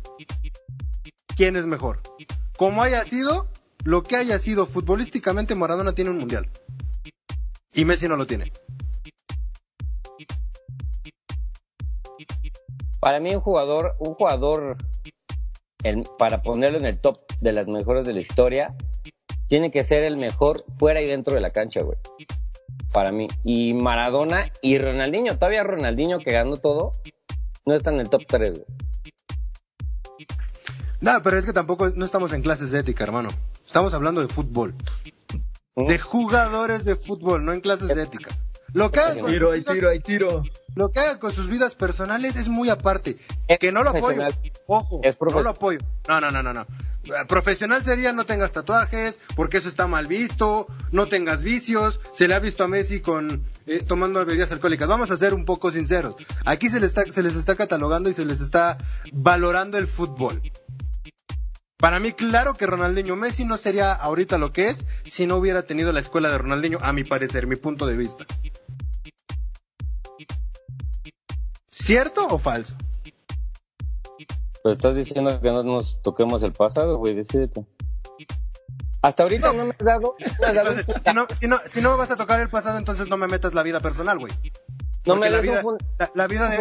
¿Quién 1.37 1.57
es 1.57 1.67
mejor? 1.67 2.01
Como 2.57 2.83
haya 2.83 3.05
sido, 3.05 3.49
lo 3.85 4.03
que 4.03 4.17
haya 4.17 4.39
sido 4.39 4.67
futbolísticamente, 4.67 5.55
Maradona 5.55 5.95
tiene 5.95 6.11
un 6.11 6.19
mundial. 6.19 6.51
Y 7.73 7.85
Messi 7.85 8.09
no 8.09 8.17
lo 8.17 8.27
tiene. 8.27 8.53
Para 13.01 13.19
mí 13.21 13.35
un 13.35 13.41
jugador, 13.41 13.97
un 13.99 14.15
jugador 14.15 14.77
para 16.19 16.43
ponerlo 16.43 16.79
en 16.79 16.87
el 16.87 16.99
top 16.99 17.19
de 17.41 17.53
las 17.53 17.69
mejores 17.69 18.07
de 18.07 18.13
la 18.13 18.21
historia, 18.21 18.75
tiene 19.49 19.71
que 19.71 19.85
ser 19.85 20.05
el 20.05 20.17
mejor 20.17 20.65
fuera 20.77 21.01
y 21.01 21.07
dentro 21.07 21.35
de 21.35 21.41
la 21.41 21.51
cancha, 21.51 21.83
güey. 21.83 21.99
Para 22.93 23.13
mí. 23.13 23.29
Y 23.45 23.75
Maradona 23.75 24.51
y 24.61 24.79
Ronaldinho, 24.79 25.37
todavía 25.37 25.63
Ronaldinho 25.63 26.19
que 26.21 26.33
ganó 26.33 26.57
todo, 26.57 26.93
no 27.67 27.75
está 27.75 27.91
en 27.91 28.01
el 28.01 28.11
top 28.11 28.23
3, 28.27 28.53
güey. 28.53 28.67
No, 31.01 31.21
pero 31.23 31.37
es 31.37 31.45
que 31.45 31.53
tampoco 31.53 31.91
no 31.91 32.05
estamos 32.05 32.33
en 32.33 32.43
clases 32.43 32.71
de 32.71 32.79
ética, 32.79 33.03
hermano. 33.03 33.29
Estamos 33.67 33.93
hablando 33.93 34.21
de 34.21 34.29
fútbol. 34.29 34.75
¿Mm? 35.75 35.87
De 35.87 35.99
jugadores 35.99 36.85
de 36.85 36.95
fútbol, 36.95 37.45
no 37.45 37.53
en 37.53 37.61
clases 37.61 37.95
de 37.95 38.03
ética. 38.05 38.31
Lo 38.73 38.91
que 38.91 39.01
haga 39.01 39.21
con 39.21 39.31
tiro, 39.31 39.51
hay 39.51 39.63
tiro, 39.63 39.91
hay 39.91 40.01
tiro. 40.01 40.43
Lo 40.77 40.91
que 40.91 41.01
haga 41.01 41.19
con 41.19 41.33
sus 41.33 41.49
vidas 41.49 41.75
personales 41.75 42.37
es 42.37 42.49
muy 42.49 42.71
aparte. 42.71 43.19
que 43.61 43.73
no 43.73 43.83
lo 43.83 43.91
apoyo. 43.91 44.23
Ojo, 44.67 45.01
no 45.31 45.43
lo 45.43 45.51
apoyo. 45.51 45.79
No, 46.09 46.21
no, 46.21 46.31
no, 46.31 46.43
no, 46.43 46.53
no. 46.53 46.67
Profesional 47.27 47.83
sería 47.85 48.13
no 48.13 48.27
tengas 48.27 48.53
tatuajes, 48.53 49.19
porque 49.35 49.59
eso 49.59 49.69
está 49.69 49.89
mal 49.89 50.07
visto, 50.07 50.69
no 50.93 51.07
tengas 51.07 51.43
vicios. 51.43 52.01
Se 52.13 52.29
le 52.29 52.35
ha 52.35 52.39
visto 52.39 52.63
a 52.63 52.69
Messi 52.69 53.01
con 53.01 53.45
eh, 53.67 53.83
tomando 53.87 54.25
bebidas 54.25 54.53
alcohólicas. 54.53 54.89
Vamos 54.89 55.11
a 55.11 55.17
ser 55.17 55.35
un 55.35 55.45
poco 55.45 55.73
sinceros. 55.73 56.15
Aquí 56.45 56.69
se 56.69 56.79
les 56.79 56.91
está, 56.91 57.05
se 57.11 57.23
les 57.23 57.35
está 57.35 57.57
catalogando 57.57 58.09
y 58.09 58.15
se 58.15 58.25
les 58.25 58.41
está 58.41 58.79
valorando 59.13 59.79
el 59.79 59.89
fútbol. 59.89 60.41
Para 61.77 61.99
mí, 61.99 62.13
claro 62.13 62.55
que 62.55 62.65
Ronaldinho 62.65 63.17
Messi 63.17 63.45
no 63.45 63.57
sería 63.57 63.93
ahorita 63.93 64.39
lo 64.39 64.53
que 64.53 64.69
es 64.69 64.87
si 65.05 65.27
no 65.27 65.37
hubiera 65.37 65.65
tenido 65.65 65.93
la 65.93 65.99
escuela 65.99 66.31
de 66.31 66.39
Ronaldinho, 66.39 66.79
a 66.81 66.93
mi 66.93 67.03
parecer, 67.03 67.49
mi 67.49 67.57
punto 67.57 67.87
de 67.87 67.97
vista. 67.97 68.25
¿Cierto 71.69 72.25
o 72.29 72.39
falso? 72.39 72.77
Pues 74.63 74.77
estás 74.77 74.95
diciendo 74.95 75.41
que 75.41 75.51
no 75.51 75.63
nos 75.63 76.01
toquemos 76.03 76.43
el 76.43 76.53
pasado, 76.53 76.99
güey, 76.99 77.15
decídete. 77.15 77.67
Hasta 79.03 79.25
ahorita 79.25 79.53
no, 79.53 79.67
me 79.67 79.73
has 79.73 79.85
dado. 79.85 80.15
si, 81.05 81.13
no, 81.13 81.27
si, 81.33 81.47
no, 81.49 81.59
si 81.67 81.81
no 81.81 81.91
me 81.91 81.97
vas 81.97 82.13
a 82.13 82.17
tocar 82.17 82.41
el 82.41 82.49
pasado, 82.49 82.79
entonces 82.79 83.09
no 83.09 83.17
me 83.17 83.27
metas 83.27 83.53
la 83.53 83.65
vida 83.65 83.81
personal, 83.81 84.19
güey. 84.19 84.33
No 85.05 85.17
me 85.17 85.29
la 85.31 85.41
vida, 85.41 85.61
la, 86.15 86.29
vida 86.29 86.49
de, 86.49 86.57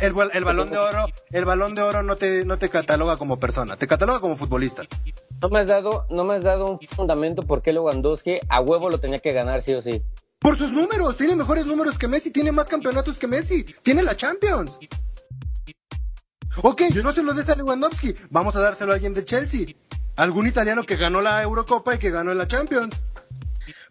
el, 0.00 0.12
balón 0.12 0.68
de 0.68 0.76
oro, 0.76 1.06
el 1.30 1.44
balón 1.46 1.74
de 1.74 1.80
oro 1.80 2.02
no 2.02 2.16
te, 2.16 2.44
no 2.44 2.58
te 2.58 2.68
cataloga 2.68 3.16
como 3.16 3.40
persona, 3.40 3.78
te 3.78 3.86
cataloga 3.86 4.20
como 4.20 4.36
futbolista. 4.36 4.82
No 5.40 5.48
me 5.48 5.60
has 5.60 5.68
dado, 5.68 6.04
no 6.10 6.24
me 6.24 6.34
has 6.34 6.42
dado 6.42 6.66
un 6.66 6.78
fundamento 6.86 7.42
por 7.42 7.62
qué 7.62 7.72
Lewandowski 7.72 8.40
a 8.50 8.60
huevo 8.60 8.90
lo 8.90 9.00
tenía 9.00 9.18
que 9.18 9.32
ganar 9.32 9.62
sí 9.62 9.72
o 9.72 9.80
sí. 9.80 10.02
Por 10.38 10.58
sus 10.58 10.72
números, 10.72 11.16
tiene 11.16 11.36
mejores 11.36 11.64
números 11.64 11.96
que 11.98 12.06
Messi, 12.06 12.30
tiene 12.30 12.52
más 12.52 12.68
campeonatos 12.68 13.18
que 13.18 13.28
Messi, 13.28 13.64
tiene 13.82 14.02
la 14.02 14.14
Champions. 14.14 14.78
Ok, 16.62 16.82
no 17.02 17.12
se 17.12 17.22
lo 17.22 17.34
des 17.34 17.48
a 17.48 17.56
Lewandowski, 17.56 18.14
vamos 18.30 18.56
a 18.56 18.60
dárselo 18.60 18.92
a 18.92 18.94
alguien 18.94 19.14
de 19.14 19.24
Chelsea. 19.24 19.66
Algún 20.16 20.46
italiano 20.46 20.84
que 20.84 20.96
ganó 20.96 21.20
la 21.20 21.42
Eurocopa 21.42 21.96
y 21.96 21.98
que 21.98 22.10
ganó 22.10 22.32
la 22.34 22.46
Champions. 22.46 23.02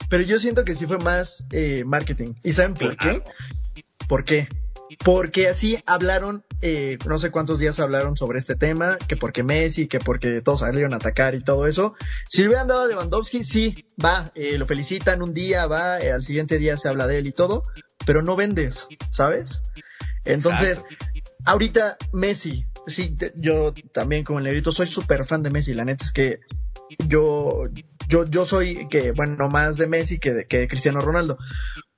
Pero 0.09 0.23
yo 0.23 0.39
siento 0.39 0.63
que 0.63 0.73
sí 0.73 0.85
fue 0.85 0.99
más 0.99 1.45
eh, 1.51 1.83
marketing. 1.85 2.33
¿Y 2.43 2.53
saben 2.53 2.75
por 2.75 2.95
qué? 2.95 3.23
¿Por 4.07 4.23
qué? 4.23 4.47
Porque 5.03 5.47
así 5.47 5.81
hablaron, 5.85 6.45
eh, 6.61 6.97
no 7.05 7.19
sé 7.19 7.31
cuántos 7.31 7.59
días 7.59 7.79
hablaron 7.79 8.15
sobre 8.15 8.39
este 8.39 8.55
tema, 8.55 8.97
que 9.07 9.17
porque 9.17 9.43
Messi, 9.43 9.87
que 9.87 9.99
porque 9.99 10.41
todos 10.41 10.61
salieron 10.61 10.93
a 10.93 10.97
atacar 10.97 11.35
y 11.35 11.41
todo 11.41 11.67
eso. 11.67 11.95
Si 12.29 12.41
le 12.41 12.49
hubieran 12.49 12.67
dado 12.67 12.83
a 12.83 12.87
Lewandowski, 12.87 13.43
sí, 13.43 13.85
va, 14.03 14.31
eh, 14.35 14.57
lo 14.57 14.65
felicitan 14.65 15.21
un 15.21 15.33
día, 15.33 15.67
va, 15.67 15.99
eh, 15.99 16.11
al 16.11 16.23
siguiente 16.23 16.57
día 16.57 16.77
se 16.77 16.89
habla 16.89 17.07
de 17.07 17.17
él 17.17 17.27
y 17.27 17.31
todo, 17.31 17.63
pero 18.05 18.21
no 18.21 18.35
vendes, 18.35 18.87
¿sabes? 19.11 19.61
Entonces, 20.25 20.85
ahorita 21.45 21.97
Messi, 22.13 22.65
sí, 22.87 23.15
yo 23.35 23.73
también 23.93 24.23
como 24.23 24.39
el 24.39 24.45
negrito 24.45 24.71
soy 24.71 24.87
súper 24.87 25.25
fan 25.25 25.43
de 25.43 25.51
Messi, 25.51 25.73
la 25.73 25.85
neta 25.85 26.05
es 26.05 26.11
que 26.11 26.39
yo, 27.07 27.63
yo, 28.07 28.25
yo 28.25 28.45
soy 28.45 28.87
que, 28.87 29.11
bueno, 29.11 29.49
más 29.49 29.77
de 29.77 29.87
Messi 29.87 30.19
que 30.19 30.33
de, 30.33 30.45
que 30.45 30.67
Cristiano 30.67 31.01
Ronaldo. 31.01 31.37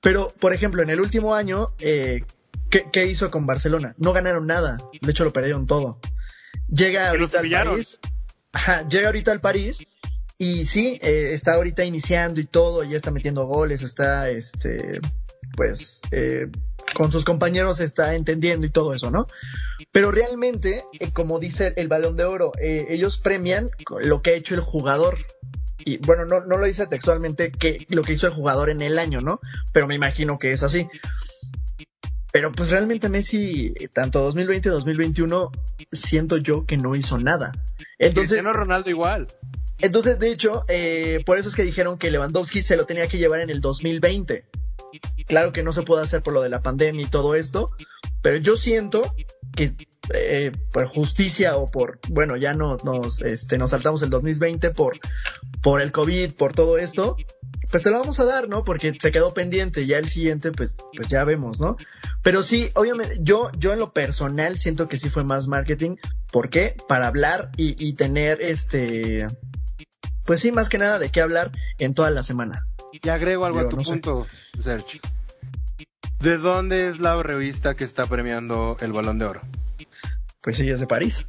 Pero, 0.00 0.28
por 0.40 0.52
ejemplo, 0.52 0.82
en 0.82 0.90
el 0.90 1.00
último 1.00 1.34
año, 1.34 1.66
eh, 1.80 2.24
¿qué, 2.70 3.06
hizo 3.06 3.30
con 3.30 3.46
Barcelona? 3.46 3.94
No 3.98 4.12
ganaron 4.12 4.46
nada. 4.46 4.78
De 5.00 5.10
hecho, 5.10 5.24
lo 5.24 5.32
perdieron 5.32 5.66
todo. 5.66 5.98
Llega 6.68 7.10
ahorita 7.10 7.40
al 7.40 7.50
París. 7.50 7.98
llega 8.88 9.06
ahorita 9.06 9.32
al 9.32 9.40
París. 9.40 9.78
Y 10.38 10.66
sí, 10.66 10.98
eh, 11.02 11.30
está 11.32 11.54
ahorita 11.54 11.84
iniciando 11.84 12.42
y 12.42 12.44
todo, 12.44 12.84
ya 12.84 12.96
está 12.96 13.10
metiendo 13.10 13.46
goles, 13.46 13.82
está, 13.82 14.28
este, 14.28 15.00
pues, 15.56 16.02
eh, 16.10 16.48
con 16.96 17.12
sus 17.12 17.26
compañeros 17.26 17.78
está 17.80 18.14
entendiendo 18.14 18.66
y 18.66 18.70
todo 18.70 18.94
eso, 18.94 19.10
¿no? 19.10 19.26
Pero 19.92 20.10
realmente, 20.10 20.82
eh, 20.98 21.10
como 21.12 21.38
dice 21.38 21.74
el 21.76 21.88
balón 21.88 22.16
de 22.16 22.24
oro, 22.24 22.52
ellos 22.58 23.18
premian 23.18 23.68
lo 24.00 24.22
que 24.22 24.30
ha 24.30 24.34
hecho 24.34 24.54
el 24.54 24.62
jugador, 24.62 25.18
y 25.84 25.98
bueno, 25.98 26.24
no, 26.24 26.40
no 26.40 26.56
lo 26.56 26.64
dice 26.64 26.86
textualmente 26.86 27.52
que 27.52 27.84
lo 27.90 28.02
que 28.02 28.14
hizo 28.14 28.26
el 28.26 28.32
jugador 28.32 28.70
en 28.70 28.80
el 28.80 28.98
año, 28.98 29.20
¿no? 29.20 29.40
Pero 29.74 29.86
me 29.86 29.94
imagino 29.94 30.38
que 30.38 30.52
es 30.52 30.62
así. 30.62 30.88
Pero 32.32 32.50
pues 32.50 32.70
realmente 32.70 33.10
Messi, 33.10 33.74
tanto 33.92 34.22
2020 34.22 34.68
y 34.68 34.72
2021, 34.72 35.52
siento 35.92 36.38
yo 36.38 36.64
que 36.64 36.76
no 36.76 36.96
hizo 36.96 37.18
nada. 37.18 37.52
Entonces, 37.98 38.32
Cristiano 38.32 38.52
Ronaldo 38.52 38.88
igual. 38.88 39.26
Entonces, 39.80 40.18
de 40.18 40.30
hecho, 40.30 40.64
eh, 40.68 41.22
por 41.26 41.38
eso 41.38 41.48
es 41.50 41.54
que 41.54 41.62
dijeron 41.62 41.98
que 41.98 42.10
Lewandowski 42.10 42.62
se 42.62 42.76
lo 42.76 42.86
tenía 42.86 43.08
que 43.08 43.18
llevar 43.18 43.40
en 43.40 43.50
el 43.50 43.60
2020. 43.60 44.44
Claro 45.26 45.52
que 45.52 45.62
no 45.62 45.72
se 45.72 45.82
puede 45.82 46.02
hacer 46.02 46.22
por 46.22 46.32
lo 46.32 46.42
de 46.42 46.48
la 46.48 46.62
pandemia 46.62 47.02
y 47.02 47.10
todo 47.10 47.34
esto, 47.34 47.66
pero 48.22 48.38
yo 48.38 48.56
siento 48.56 49.14
que 49.54 49.74
eh, 50.14 50.52
por 50.72 50.86
justicia 50.86 51.56
o 51.56 51.66
por, 51.66 51.98
bueno, 52.08 52.36
ya 52.36 52.54
no, 52.54 52.76
nos, 52.84 53.22
este, 53.22 53.58
nos 53.58 53.70
saltamos 53.70 54.02
el 54.02 54.10
2020 54.10 54.70
por, 54.70 54.98
por 55.62 55.80
el 55.80 55.92
COVID, 55.92 56.34
por 56.34 56.52
todo 56.52 56.78
esto, 56.78 57.16
pues 57.70 57.82
te 57.82 57.90
lo 57.90 57.98
vamos 57.98 58.20
a 58.20 58.24
dar, 58.24 58.48
¿no? 58.48 58.62
Porque 58.64 58.94
se 59.00 59.10
quedó 59.10 59.34
pendiente, 59.34 59.86
ya 59.86 59.98
el 59.98 60.08
siguiente, 60.08 60.52
pues, 60.52 60.76
pues 60.94 61.08
ya 61.08 61.24
vemos, 61.24 61.60
¿no? 61.60 61.76
Pero 62.22 62.42
sí, 62.42 62.70
obviamente, 62.74 63.16
yo, 63.20 63.50
yo 63.58 63.72
en 63.72 63.80
lo 63.80 63.92
personal 63.92 64.58
siento 64.58 64.88
que 64.88 64.98
sí 64.98 65.10
fue 65.10 65.24
más 65.24 65.48
marketing. 65.48 65.96
¿Por 66.30 66.50
qué? 66.50 66.76
Para 66.88 67.08
hablar 67.08 67.50
y, 67.56 67.74
y 67.84 67.94
tener 67.94 68.40
este, 68.40 69.26
pues 70.26 70.40
sí, 70.40 70.52
más 70.52 70.68
que 70.68 70.78
nada 70.78 70.98
de 70.98 71.10
qué 71.10 71.20
hablar 71.20 71.52
en 71.78 71.94
toda 71.94 72.10
la 72.10 72.22
semana. 72.22 72.66
Y 72.92 73.08
agrego 73.08 73.44
algo 73.44 73.60
a 73.60 73.66
tu 73.66 73.76
punto, 73.76 74.26
Sergio. 74.60 75.00
¿De 76.20 76.38
dónde 76.38 76.88
es 76.88 76.98
la 76.98 77.22
revista 77.22 77.76
que 77.76 77.84
está 77.84 78.06
premiando 78.06 78.76
el 78.80 78.92
Balón 78.92 79.18
de 79.18 79.26
Oro? 79.26 79.42
Pues 80.40 80.56
sí, 80.56 80.70
es 80.70 80.80
de 80.80 80.86
París. 80.86 81.26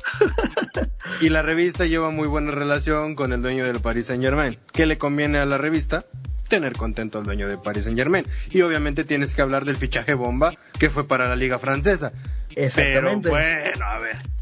y 1.22 1.30
la 1.30 1.42
revista 1.42 1.86
lleva 1.86 2.12
muy 2.12 2.28
buena 2.28 2.52
relación 2.52 3.16
con 3.16 3.34
el 3.34 3.42
dueño 3.42 3.66
del 3.66 3.80
Paris 3.80 4.06
Saint 4.06 4.24
Germain. 4.24 4.58
¿Qué 4.72 4.86
le 4.86 4.98
conviene 4.98 5.40
a 5.40 5.46
la 5.46 5.58
revista? 5.58 6.06
Tener 6.48 6.74
contento 6.74 7.18
al 7.18 7.26
dueño 7.26 7.48
de 7.48 7.58
Paris 7.58 7.86
Saint 7.86 7.98
Germain. 7.98 8.26
Y 8.52 8.62
obviamente 8.62 9.04
tienes 9.04 9.34
que 9.34 9.42
hablar 9.42 9.66
del 9.66 9.76
fichaje 9.76 10.14
bomba 10.14 10.54
que 10.80 10.90
fue 10.90 11.08
para 11.08 11.28
la 11.28 11.36
liga 11.36 11.58
francesa. 11.58 12.14
Exactamente. 12.56 13.30
Pero 13.30 13.72
bueno, 13.72 13.86
a 13.86 14.00
ver. 14.00 14.37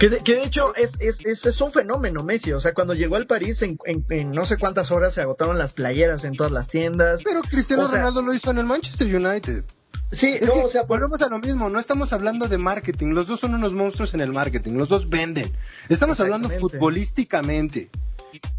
Que, 0.00 0.08
de, 0.08 0.42
hecho 0.42 0.74
es, 0.74 0.94
es, 1.00 1.44
es, 1.44 1.60
un 1.60 1.70
fenómeno 1.70 2.22
Messi, 2.22 2.50
o 2.52 2.60
sea, 2.60 2.72
cuando 2.72 2.94
llegó 2.94 3.16
al 3.16 3.26
París 3.26 3.60
en, 3.60 3.76
no 4.32 4.46
sé 4.46 4.56
cuántas 4.56 4.90
horas 4.90 5.12
se 5.12 5.20
agotaron 5.20 5.58
las 5.58 5.74
playeras 5.74 6.24
en 6.24 6.34
todas 6.34 6.50
las 6.50 6.68
tiendas. 6.68 7.22
Pero 7.22 7.42
Cristiano 7.42 7.86
Ronaldo 7.86 8.22
lo 8.22 8.32
hizo 8.32 8.50
en 8.50 8.58
el 8.58 8.64
Manchester 8.64 9.14
United. 9.14 9.64
Sí, 10.12 10.38
Es 10.40 10.46
no, 10.46 10.54
que 10.54 10.60
o 10.60 10.68
sea, 10.68 10.84
volvemos 10.84 11.20
a 11.20 11.28
lo 11.28 11.38
mismo, 11.40 11.68
no 11.68 11.78
estamos 11.78 12.14
hablando 12.14 12.48
de 12.48 12.56
marketing, 12.56 13.08
los 13.08 13.26
dos 13.26 13.40
son 13.40 13.54
unos 13.54 13.74
monstruos 13.74 14.14
en 14.14 14.22
el 14.22 14.32
marketing, 14.32 14.74
los 14.74 14.88
dos 14.88 15.10
venden. 15.10 15.52
Estamos 15.90 16.18
hablando 16.20 16.48
futbolísticamente. 16.48 17.90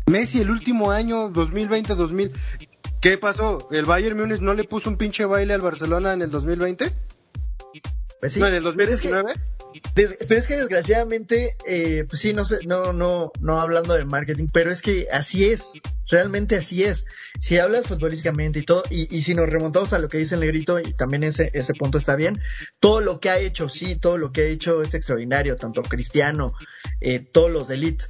Messi 0.06 0.42
el 0.42 0.52
último 0.52 0.92
año 0.92 1.32
2020-2000, 1.32 2.32
¿qué 3.02 3.18
pasó? 3.18 3.68
¿El 3.72 3.86
Bayern 3.86 4.20
Múnich 4.20 4.42
no 4.42 4.54
le 4.54 4.66
puso 4.66 4.90
un 4.90 4.98
pinche 4.98 5.26
baile 5.26 5.56
al 5.56 5.62
Barcelona 5.62 6.14
en 6.14 6.22
el 6.22 6.30
2020? 6.30 6.94
pues 8.20 8.34
sí, 8.34 8.40
no, 8.40 8.48
en 8.48 8.56
el 8.56 8.64
pero 8.76 8.94
es 8.94 9.02
que- 9.02 9.10
2019. 9.10 9.57
Des- 9.96 10.18
pero 10.28 10.40
es 10.40 10.48
que 10.48 10.58
desgraciadamente, 10.58 11.56
eh, 11.68 12.06
pues 12.08 12.22
sí, 12.22 12.34
no 12.34 12.46
sé, 12.46 12.60
no, 12.66 12.94
no, 12.94 13.32
no 13.40 13.60
hablando 13.60 13.94
de 13.94 14.06
marketing, 14.06 14.48
pero 14.52 14.72
es 14.72 14.82
que 14.82 15.08
así 15.12 15.50
es, 15.50 15.74
realmente 16.10 16.56
así 16.56 16.84
es. 16.84 17.06
Si 17.40 17.58
hablas 17.60 17.88
futbolísticamente 17.88 18.60
y 18.60 18.64
todo, 18.64 18.84
y, 18.90 19.16
y 19.16 19.22
si 19.24 19.34
nos 19.36 19.48
remontamos 19.48 19.94
a 19.94 20.00
lo 20.00 20.08
que 20.08 20.18
dice 20.18 20.36
el 20.36 20.42
negrito, 20.42 20.80
y 20.80 20.94
también 20.94 21.24
ese, 21.24 21.52
ese 21.54 21.74
punto 21.74 21.98
está 21.98 22.16
bien, 22.16 22.40
todo 22.80 23.02
lo 23.02 23.20
que 23.20 23.30
ha 23.30 23.40
hecho, 23.40 23.70
sí, 23.70 23.96
todo 23.96 24.18
lo 24.18 24.32
que 24.32 24.42
ha 24.42 24.46
hecho 24.46 24.82
es 24.82 24.94
extraordinario, 24.94 25.56
tanto 25.56 25.82
Cristiano, 25.84 26.54
eh, 27.02 27.20
todos 27.20 27.52
los 27.52 27.68
de 27.68 27.76
Elite. 27.76 28.06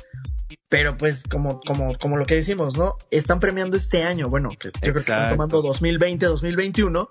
Pero 0.70 0.98
pues 0.98 1.24
como, 1.24 1.60
como, 1.62 1.98
como 1.98 2.18
lo 2.18 2.26
que 2.26 2.36
decimos, 2.36 2.78
¿no? 2.78 2.98
Están 3.10 3.40
premiando 3.40 3.78
este 3.78 4.04
año, 4.04 4.30
bueno, 4.30 4.50
que 4.50 4.68
yo 4.70 4.72
creo 4.82 4.94
que 4.94 5.00
están 5.00 5.18
tomando 5.32 5.62
2020, 5.62 6.26
2021, 6.26 7.10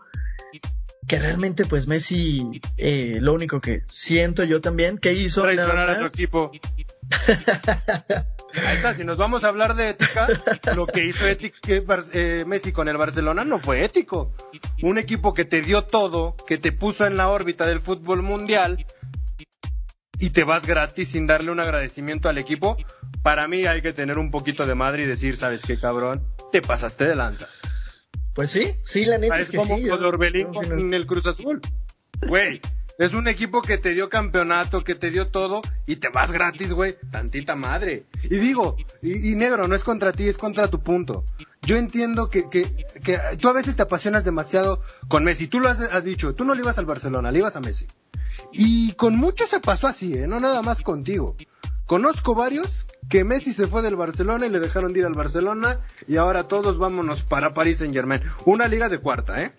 que 1.07 1.19
realmente 1.19 1.65
pues 1.65 1.87
Messi, 1.87 2.61
eh, 2.77 3.19
lo 3.21 3.33
único 3.35 3.61
que 3.61 3.83
siento 3.89 4.45
yo 4.45 4.61
también 4.61 4.99
que 4.99 5.13
hizo 5.13 5.43
traicionar 5.43 5.91
a 5.91 6.01
más- 6.01 6.15
equipo. 6.15 6.51
Ahí 8.65 8.77
está, 8.77 8.95
si 8.95 9.05
nos 9.05 9.17
vamos 9.19 9.45
a 9.45 9.49
hablar 9.49 9.75
de 9.77 9.91
ética, 9.91 10.27
lo 10.75 10.87
que 10.87 11.05
hizo 11.05 11.27
eh, 11.27 12.45
Messi 12.47 12.73
con 12.73 12.89
el 12.89 12.97
Barcelona 12.97 13.45
no 13.45 13.59
fue 13.59 13.85
ético. 13.85 14.35
Un 14.83 14.99
equipo 14.99 15.35
que 15.35 15.45
te 15.45 15.61
dio 15.61 15.83
todo, 15.83 16.37
que 16.47 16.57
te 16.57 16.73
puso 16.73 17.07
en 17.07 17.17
la 17.17 17.29
órbita 17.29 17.67
del 17.67 17.81
fútbol 17.81 18.23
mundial 18.23 18.87
y 20.19 20.31
te 20.31 20.45
vas 20.45 20.65
gratis 20.67 21.11
sin 21.11 21.27
darle 21.27 21.51
un 21.51 21.61
agradecimiento 21.61 22.29
al 22.31 22.39
equipo. 22.39 22.79
Para 23.23 23.47
mí 23.47 23.67
hay 23.67 23.83
que 23.83 23.93
tener 23.93 24.17
un 24.19 24.31
poquito 24.31 24.65
de 24.67 24.75
madre 24.75 25.03
y 25.03 25.07
decir, 25.07 25.37
¿sabes 25.37 25.63
qué, 25.63 25.79
cabrón? 25.79 26.25
Te 26.51 26.63
pasaste 26.63 27.05
de 27.05 27.15
lanza. 27.15 27.49
Pues 28.37 28.51
sí, 28.53 28.75
sí, 28.85 29.05
la 29.05 29.19
neta 29.19 29.37
es 29.39 29.47
Es 29.47 29.51
que 29.51 29.57
como 29.57 29.77
sí. 29.79 29.89
con 29.89 30.01
yo- 30.01 30.09
Orbelín 30.09 30.53
con 30.53 30.95
el 30.95 31.07
Cruz 31.07 31.27
Azul. 31.27 31.61
Güey, 32.29 32.61
es 32.99 33.13
un 33.15 33.29
equipo 33.29 33.61
que 33.63 33.79
te 33.79 33.95
dio 33.95 34.09
campeonato, 34.09 34.85
que 34.85 34.95
te 34.95 35.11
dio 35.11 35.27
todo 35.27 35.63
y 35.87 35.97
te 35.97 36.09
vas 36.11 36.31
gratis, 36.33 36.73
güey. 36.73 36.97
Tantita 37.11 37.57
madre. 37.57 38.05
Y 38.23 38.37
digo, 38.39 38.77
y, 39.03 39.33
y 39.33 39.35
negro, 39.35 39.67
no 39.69 39.75
es 39.75 39.83
contra 39.85 40.13
ti, 40.13 40.29
es 40.29 40.39
contra 40.39 40.69
tu 40.69 40.81
punto. 40.83 41.25
Yo 41.63 41.77
entiendo 41.77 42.31
que, 42.31 42.49
que, 42.49 42.67
que 43.03 43.19
tú 43.41 43.49
a 43.49 43.53
veces 43.53 43.75
te 43.75 43.83
apasionas 43.83 44.25
demasiado 44.25 44.81
con 45.09 45.25
Messi. 45.25 45.49
Tú 45.49 45.59
lo 45.61 45.69
has, 45.69 45.81
has 45.81 46.05
dicho, 46.05 46.35
tú 46.35 46.45
no 46.45 46.55
le 46.55 46.61
ibas 46.63 46.79
al 46.79 46.87
Barcelona, 46.87 47.33
le 47.33 47.39
ibas 47.41 47.57
a 47.57 47.61
Messi. 47.61 47.87
Y 48.53 48.93
con 48.93 49.17
muchos 49.17 49.49
se 49.51 49.61
pasó 49.61 49.87
así, 49.89 50.15
¿eh? 50.15 50.27
No 50.29 50.39
nada 50.41 50.63
más 50.63 50.81
contigo. 50.83 51.37
Conozco 51.87 52.35
varios 52.35 52.85
que 53.09 53.23
Messi 53.23 53.53
se 53.53 53.69
fue 53.69 53.81
del 53.81 53.95
Barcelona 53.95 54.47
y 54.47 54.51
le 54.51 54.59
dejaron 54.59 54.93
de 54.93 55.01
ir 55.01 55.07
al 55.07 55.15
Barcelona 55.15 55.81
y 56.09 56.17
ahora 56.17 56.49
todos 56.49 56.79
vámonos 56.79 57.23
para 57.23 57.55
París 57.55 57.79
Saint 57.79 57.95
Germain. 57.95 58.23
Una 58.45 58.67
liga 58.67 58.89
de 58.89 58.99
cuarta, 58.99 59.41
¿eh? 59.41 59.53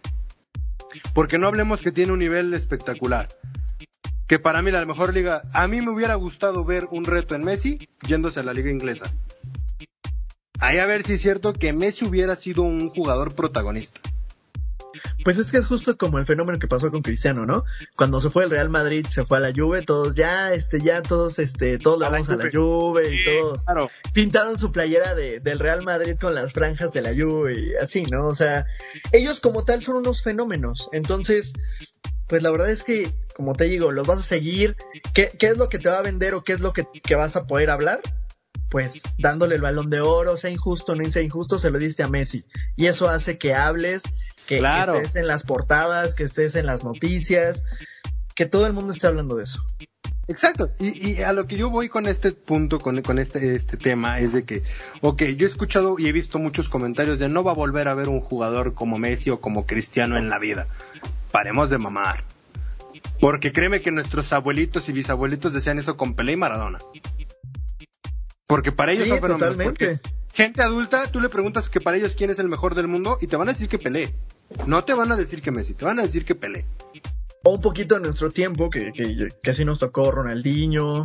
Porque 1.14 1.38
no 1.38 1.48
hablemos 1.48 1.80
que 1.80 1.94
tiene 1.94 2.12
un 2.12 2.20
nivel 2.20 2.54
espectacular. 2.54 3.30
Que 4.28 4.40
para 4.40 4.62
mí 4.62 4.72
la 4.72 4.86
mejor 4.86 5.14
liga, 5.14 5.42
a 5.54 5.70
mí 5.70 5.80
me 5.80 5.92
hubiera 5.92 6.16
gustado 6.16 6.66
ver 6.66 6.88
un 6.92 7.06
reto 7.06 7.34
en 7.34 7.46
Messi 7.46 7.80
yéndose 8.06 8.42
a 8.42 8.44
la 8.44 8.54
liga 8.54 8.70
inglesa. 8.70 9.10
Ahí 10.60 10.80
a 10.80 10.86
ver 10.86 11.04
si 11.04 11.14
es 11.14 11.22
cierto 11.22 11.54
que 11.54 11.72
Messi 11.72 12.04
hubiera 12.04 12.36
sido 12.36 12.64
un 12.64 12.90
jugador 12.90 13.36
protagonista. 13.36 14.02
Pues 15.24 15.38
es 15.38 15.52
que 15.52 15.58
es 15.58 15.66
justo 15.66 15.98
como 15.98 16.18
el 16.18 16.26
fenómeno 16.26 16.58
que 16.60 16.68
pasó 16.68 16.90
con 16.92 17.02
Cristiano, 17.02 17.46
¿no? 17.46 17.64
Cuando 17.96 18.20
se 18.22 18.30
fue 18.30 18.44
el 18.46 18.50
Real 18.50 18.70
Madrid, 18.70 19.06
se 19.08 19.26
fue 19.26 19.38
a 19.38 19.42
la 19.42 19.52
Juve, 19.56 19.82
todos 19.84 20.16
ya, 20.16 20.54
este, 20.54 20.80
ya 20.80 21.02
todos, 21.02 21.40
este, 21.40 21.78
todos 21.78 22.00
la 22.00 22.10
vamos 22.10 22.30
a 22.30 22.36
la 22.38 22.46
Juve. 22.52 23.04
Juve 23.04 23.16
y 23.16 23.26
todos 23.26 23.66
Claro. 23.66 23.90
pintaron 24.14 24.58
su 24.58 24.72
playera 24.72 25.14
de, 25.16 25.40
del 25.40 25.60
Real 25.60 25.84
Madrid 25.84 26.16
con 26.20 26.34
las 26.34 26.54
franjas 26.54 26.92
de 26.94 27.02
la 27.02 27.12
Juve 27.14 27.60
y 27.60 27.76
así, 27.76 28.04
¿no? 28.04 28.28
O 28.28 28.36
sea, 28.36 28.66
ellos 29.12 29.40
como 29.40 29.66
tal 29.66 29.84
son 29.84 29.98
unos 29.98 30.24
fenómenos. 30.24 30.90
Entonces, 30.94 31.54
pues 32.28 32.44
la 32.44 32.52
verdad 32.52 32.70
es 32.72 32.84
que, 32.84 33.14
como 33.36 33.54
te 33.54 33.66
digo, 33.66 33.92
los 33.92 34.08
vas 34.08 34.20
a 34.20 34.24
seguir. 34.24 34.76
¿Qué, 35.14 35.30
qué 35.38 35.48
es 35.48 35.58
lo 35.58 35.68
que 35.68 35.80
te 35.80 35.90
va 35.90 36.00
a 36.00 36.02
vender 36.04 36.34
o 36.34 36.44
qué 36.44 36.54
es 36.54 36.60
lo 36.60 36.74
que, 36.74 36.86
que 37.04 37.16
vas 37.16 37.36
a 37.36 37.46
poder 37.48 37.70
hablar? 37.70 38.02
Pues 38.70 39.02
dándole 39.18 39.56
el 39.56 39.62
balón 39.62 39.90
de 39.90 40.02
oro, 40.02 40.36
sea 40.36 40.50
injusto 40.50 40.92
o 40.92 40.96
no 40.96 41.10
sea 41.10 41.22
injusto, 41.22 41.58
se 41.58 41.72
lo 41.72 41.78
diste 41.80 42.04
a 42.04 42.10
Messi. 42.10 42.44
Y 42.76 42.88
eso 42.88 43.08
hace 43.08 43.38
que 43.38 43.54
hables, 43.54 44.04
que 44.48 44.58
Claro. 44.60 44.96
estés 44.96 45.18
en 45.18 45.28
las 45.28 45.44
portadas, 45.44 46.16
que 46.16 46.24
estés 46.24 46.56
en 46.56 46.66
las 46.66 46.84
noticias, 46.84 47.64
que 48.36 48.46
todo 48.46 48.66
el 48.66 48.74
mundo 48.74 48.94
esté 48.94 49.06
hablando 49.08 49.36
de 49.36 49.44
eso. 49.44 49.64
Exacto, 50.30 50.72
y, 50.80 51.12
y 51.12 51.22
a 51.22 51.32
lo 51.32 51.48
que 51.48 51.56
yo 51.56 51.70
voy 51.70 51.88
con 51.88 52.06
este 52.06 52.34
punto, 52.34 52.80
con, 52.80 53.02
con 53.02 53.18
este, 53.18 53.56
este 53.56 53.78
tema, 53.78 54.20
es 54.20 54.34
de 54.34 54.44
que, 54.44 54.62
ok, 55.02 55.24
yo 55.38 55.46
he 55.46 55.50
escuchado 55.50 55.96
y 56.00 56.08
he 56.08 56.12
visto 56.12 56.38
muchos 56.38 56.68
comentarios 56.68 57.18
de 57.20 57.30
no 57.30 57.44
va 57.46 57.52
a 57.52 57.56
volver 57.56 57.88
a 57.88 57.94
ver 57.94 58.10
un 58.10 58.20
jugador 58.20 58.74
como 58.74 58.98
Messi 58.98 59.30
o 59.30 59.40
como 59.40 59.66
Cristiano 59.66 60.18
en 60.18 60.30
la 60.30 60.38
vida. 60.38 60.68
Paremos 61.32 61.70
de 61.70 61.78
mamar. 61.78 62.24
Porque 63.22 63.52
créeme 63.54 63.80
que 63.82 63.92
nuestros 63.92 64.34
abuelitos 64.34 64.90
y 64.90 64.92
bisabuelitos 64.92 65.54
decían 65.54 65.80
eso 65.80 65.96
con 65.96 66.14
Pelé 66.14 66.34
y 66.34 66.38
Maradona. 66.38 66.80
Porque 68.48 68.72
para 68.72 68.92
ellos 68.92 69.06
Sí, 69.06 69.10
son 69.12 69.22
fenómenos. 69.22 69.50
totalmente. 69.50 69.98
porque 69.98 70.17
Gente 70.38 70.62
adulta, 70.62 71.08
tú 71.12 71.20
le 71.20 71.30
preguntas 71.30 71.68
que 71.68 71.82
para 71.82 71.98
ellos 71.98 72.14
quién 72.16 72.30
es 72.30 72.38
el 72.38 72.48
mejor 72.48 72.76
del 72.76 72.88
mundo 72.88 73.18
y 73.20 73.26
te 73.26 73.36
van 73.38 73.50
a 73.50 73.54
decir 73.54 73.68
que 73.68 73.80
Pelé. 73.80 74.14
No 74.68 74.84
te 74.84 74.94
van 74.94 75.12
a 75.12 75.16
decir 75.16 75.42
que 75.42 75.50
Messi, 75.50 75.74
te 75.74 75.84
van 75.84 75.98
a 76.00 76.04
decir 76.04 76.26
que 76.26 76.36
Pelé. 76.36 76.64
O 77.44 77.56
un 77.56 77.62
poquito 77.62 77.96
en 77.96 78.04
nuestro 78.04 78.30
tiempo, 78.30 78.70
que, 78.70 78.92
que, 78.94 79.30
que 79.42 79.50
así 79.50 79.66
nos 79.66 79.80
tocó 79.80 80.12
Ronaldinho, 80.12 81.02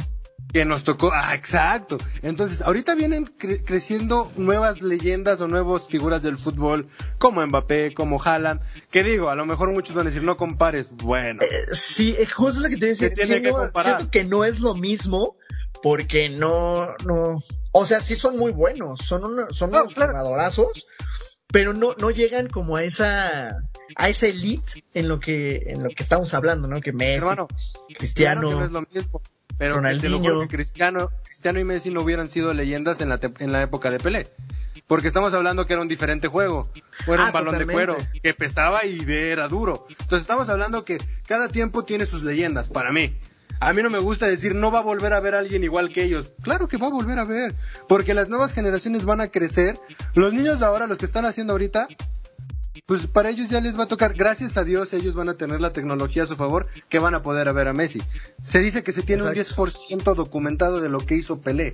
que 0.53 0.66
nos 0.66 0.85
tocó, 0.85 1.11
ah, 1.14 1.35
exacto. 1.35 1.97
Entonces, 2.21 2.61
ahorita 2.61 2.95
vienen 2.95 3.25
cre- 3.38 3.62
creciendo 3.64 4.31
nuevas 4.37 4.83
leyendas 4.83 5.40
o 5.40 5.49
nuevas 5.49 5.88
figuras 5.88 6.23
del 6.23 6.37
fútbol, 6.37 6.87
como 7.16 7.47
Mbappé, 7.47 7.95
como 7.95 8.23
Haaland, 8.23 8.61
que 8.90 9.03
digo, 9.03 9.31
a 9.31 9.35
lo 9.35 9.47
mejor 9.47 9.71
muchos 9.71 9.95
van 9.95 10.07
a 10.09 10.11
decir, 10.11 10.25
no 10.25 10.37
compares, 10.37 10.88
bueno, 10.92 11.40
Eh, 11.42 11.68
sí, 11.73 12.14
eh, 12.18 12.27
justo 12.27 12.61
lo 12.61 12.68
que 12.68 12.77
te 12.77 12.87
decía. 12.88 13.11
Tiene 13.14 13.40
que 13.40 13.49
comparar. 13.51 13.97
siento 13.97 14.11
que 14.11 14.25
no 14.25 14.45
es 14.45 14.61
lo 14.61 14.75
mismo 14.75 15.37
porque 15.83 16.29
no, 16.31 16.88
no, 17.05 17.42
o 17.73 17.87
sea, 17.87 18.01
sí 18.01 18.14
son 18.16 18.38
muy 18.38 18.53
buenos, 18.53 19.01
son, 19.01 19.23
son 19.53 19.71
No, 19.71 19.81
unos 19.83 19.95
claro. 19.95 20.12
jugadorazos, 20.12 20.87
pero 21.49 21.73
no, 21.75 21.95
no 21.99 22.11
llegan 22.11 22.49
como 22.49 22.77
a 22.77 22.85
esa, 22.85 23.57
a 23.97 24.09
esa 24.09 24.27
elite 24.27 24.85
en 24.95 25.09
lo 25.09 25.21
que, 25.21 25.64
en 25.66 25.83
lo 25.83 25.90
que 25.90 26.03
estamos 26.03 26.33
hablando, 26.35 26.68
¿no? 26.68 26.81
Que 26.81 26.92
Messi, 26.92 27.16
hermano, 27.18 27.49
Cristiano, 27.97 28.40
claro 28.42 28.55
que 28.55 28.61
no 28.61 28.64
es 28.66 28.73
lo 28.73 28.83
mismo. 28.92 29.23
Pero 29.59 29.75
que 29.75 29.81
te 29.81 30.09
lo 30.09 30.16
Ronaldinho. 30.16 30.18
juro 30.18 30.40
que 30.49 30.57
Cristiano, 30.57 31.11
Cristiano 31.25 31.61
y 31.61 31.64
Messi 31.64 31.90
no 31.90 32.01
hubieran 32.01 32.29
sido 32.29 32.53
leyendas 32.55 33.01
en 33.03 33.11
la, 33.11 33.18
te- 33.18 33.45
en 33.45 33.53
la 33.53 33.62
época 33.62 33.90
de 33.90 33.99
Pelé. 34.01 34.27
Porque 34.87 35.09
estamos 35.09 35.35
hablando 35.35 35.66
que 35.66 35.75
era 35.75 35.83
un 35.83 35.88
diferente 35.88 36.27
juego. 36.27 36.68
Era 37.07 37.25
Ah, 37.25 37.27
un 37.27 37.33
balón 37.33 37.55
totalmente. 37.55 37.66
de 37.66 37.73
cuero 37.73 37.97
que 38.23 38.35
pesaba 38.35 38.85
y 38.87 39.05
era 39.07 39.47
duro. 39.49 39.87
Entonces 39.90 40.21
estamos 40.23 40.49
hablando 40.49 40.85
que 40.85 40.99
cada 41.27 41.49
tiempo 41.49 41.85
tiene 41.85 42.07
sus 42.07 42.23
leyendas, 42.23 42.71
para 42.71 42.90
mí. 42.92 43.14
A 43.62 43.72
mí 43.72 43.81
no 43.81 43.90
me 43.90 44.01
gusta 44.01 44.27
decir 44.27 44.57
no 44.57 44.72
va 44.72 44.81
a 44.81 44.83
volver 44.83 45.12
a 45.12 45.20
ver 45.20 45.37
a 45.37 45.38
alguien 45.38 45.62
igual 45.62 45.92
que 45.92 46.03
ellos. 46.03 46.33
Claro 46.42 46.66
que 46.66 46.79
va 46.79 46.88
a 46.88 46.90
volver 46.90 47.20
a 47.20 47.25
ver. 47.25 47.55
Porque 47.88 48.12
las 48.12 48.29
nuevas 48.29 48.53
generaciones 48.53 49.05
van 49.05 49.20
a 49.20 49.29
crecer. 49.29 49.79
Los 50.14 50.33
niños 50.33 50.62
ahora, 50.62 50.88
los 50.88 50.98
que 50.98 51.05
están 51.05 51.27
haciendo 51.27 51.53
ahorita, 51.53 51.87
pues 52.87 53.07
para 53.07 53.31
ellos 53.31 53.51
ya 53.51 53.61
les 53.61 53.79
va 53.79 53.85
a 53.85 53.88
tocar, 53.88 54.14
gracias 54.14 54.57
a 54.57 54.64
Dios, 54.64 54.92
ellos 54.92 55.14
van 55.14 55.29
a 55.29 55.35
tener 55.35 55.61
la 55.61 55.72
tecnología 55.72 56.25
a 56.25 56.27
su 56.27 56.35
favor, 56.35 56.66
que 56.88 56.98
van 56.98 57.14
a 57.14 57.22
poder 57.22 57.53
ver 57.53 57.68
a 57.68 57.72
Messi. 57.72 58.03
Se 58.42 58.59
dice 58.59 58.83
que 58.83 58.90
se 58.90 59.03
tiene 59.03 59.22
Exacto. 59.31 59.62
un 59.62 59.68
10% 59.70 60.14
documentado 60.16 60.81
de 60.81 60.88
lo 60.88 60.98
que 60.98 61.14
hizo 61.14 61.40
Pelé. 61.40 61.72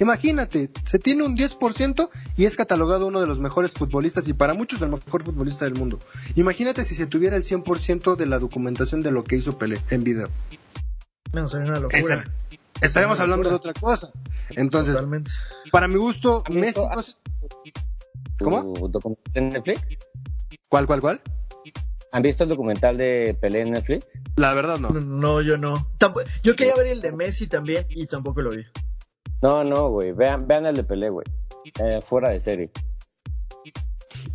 Imagínate, 0.00 0.70
se 0.82 0.98
tiene 0.98 1.22
un 1.22 1.36
10% 1.36 2.08
y 2.36 2.46
es 2.46 2.56
catalogado 2.56 3.06
uno 3.06 3.20
de 3.20 3.28
los 3.28 3.38
mejores 3.38 3.74
futbolistas 3.74 4.26
y 4.26 4.32
para 4.32 4.54
muchos 4.54 4.82
el 4.82 4.88
mejor 4.88 5.22
futbolista 5.22 5.66
del 5.66 5.74
mundo. 5.74 6.00
Imagínate 6.34 6.84
si 6.84 6.96
se 6.96 7.06
tuviera 7.06 7.36
el 7.36 7.44
100% 7.44 8.16
de 8.16 8.26
la 8.26 8.40
documentación 8.40 9.02
de 9.02 9.12
lo 9.12 9.22
que 9.22 9.36
hizo 9.36 9.56
Pelé 9.56 9.80
en 9.90 10.02
video. 10.02 10.28
No, 11.32 11.48
sería 11.48 11.66
una 11.70 11.80
locura. 11.80 11.98
Estar- 12.24 12.30
estaremos 12.80 13.16
Una 13.18 13.24
hablando 13.24 13.48
de 13.50 13.54
otra 13.54 13.72
cosa. 13.74 14.10
Entonces, 14.50 14.94
Totalmente. 14.94 15.30
para 15.70 15.88
mi 15.88 15.96
gusto, 15.96 16.42
Messi 16.50 16.80
no 16.94 17.02
se- 17.02 17.12
¿Tu 18.36 18.44
¿Cómo? 18.44 18.72
documental 18.88 19.24
en 19.34 19.48
Netflix? 19.48 19.82
¿Cuál, 20.68 20.86
cuál, 20.86 21.00
cuál? 21.00 21.20
¿Han 22.12 22.22
visto 22.22 22.44
el 22.44 22.50
documental 22.50 22.96
de 22.96 23.36
Pelé 23.38 23.62
en 23.62 23.70
Netflix? 23.72 24.06
La 24.36 24.54
verdad 24.54 24.78
no. 24.78 24.90
No, 24.90 25.00
no, 25.00 25.42
yo 25.42 25.58
no. 25.58 25.90
Yo 26.42 26.56
quería 26.56 26.74
ver 26.74 26.86
el 26.86 27.00
de 27.00 27.12
Messi 27.12 27.46
también 27.48 27.84
y 27.90 28.06
tampoco 28.06 28.40
lo 28.40 28.50
vi. 28.50 28.62
No, 29.42 29.62
no, 29.64 29.88
güey. 29.90 30.12
Vean, 30.12 30.46
vean 30.46 30.66
el 30.66 30.74
de 30.76 30.84
Pelé, 30.84 31.10
güey. 31.10 31.26
Eh, 31.82 31.98
fuera 32.00 32.30
de 32.30 32.40
serie. 32.40 32.70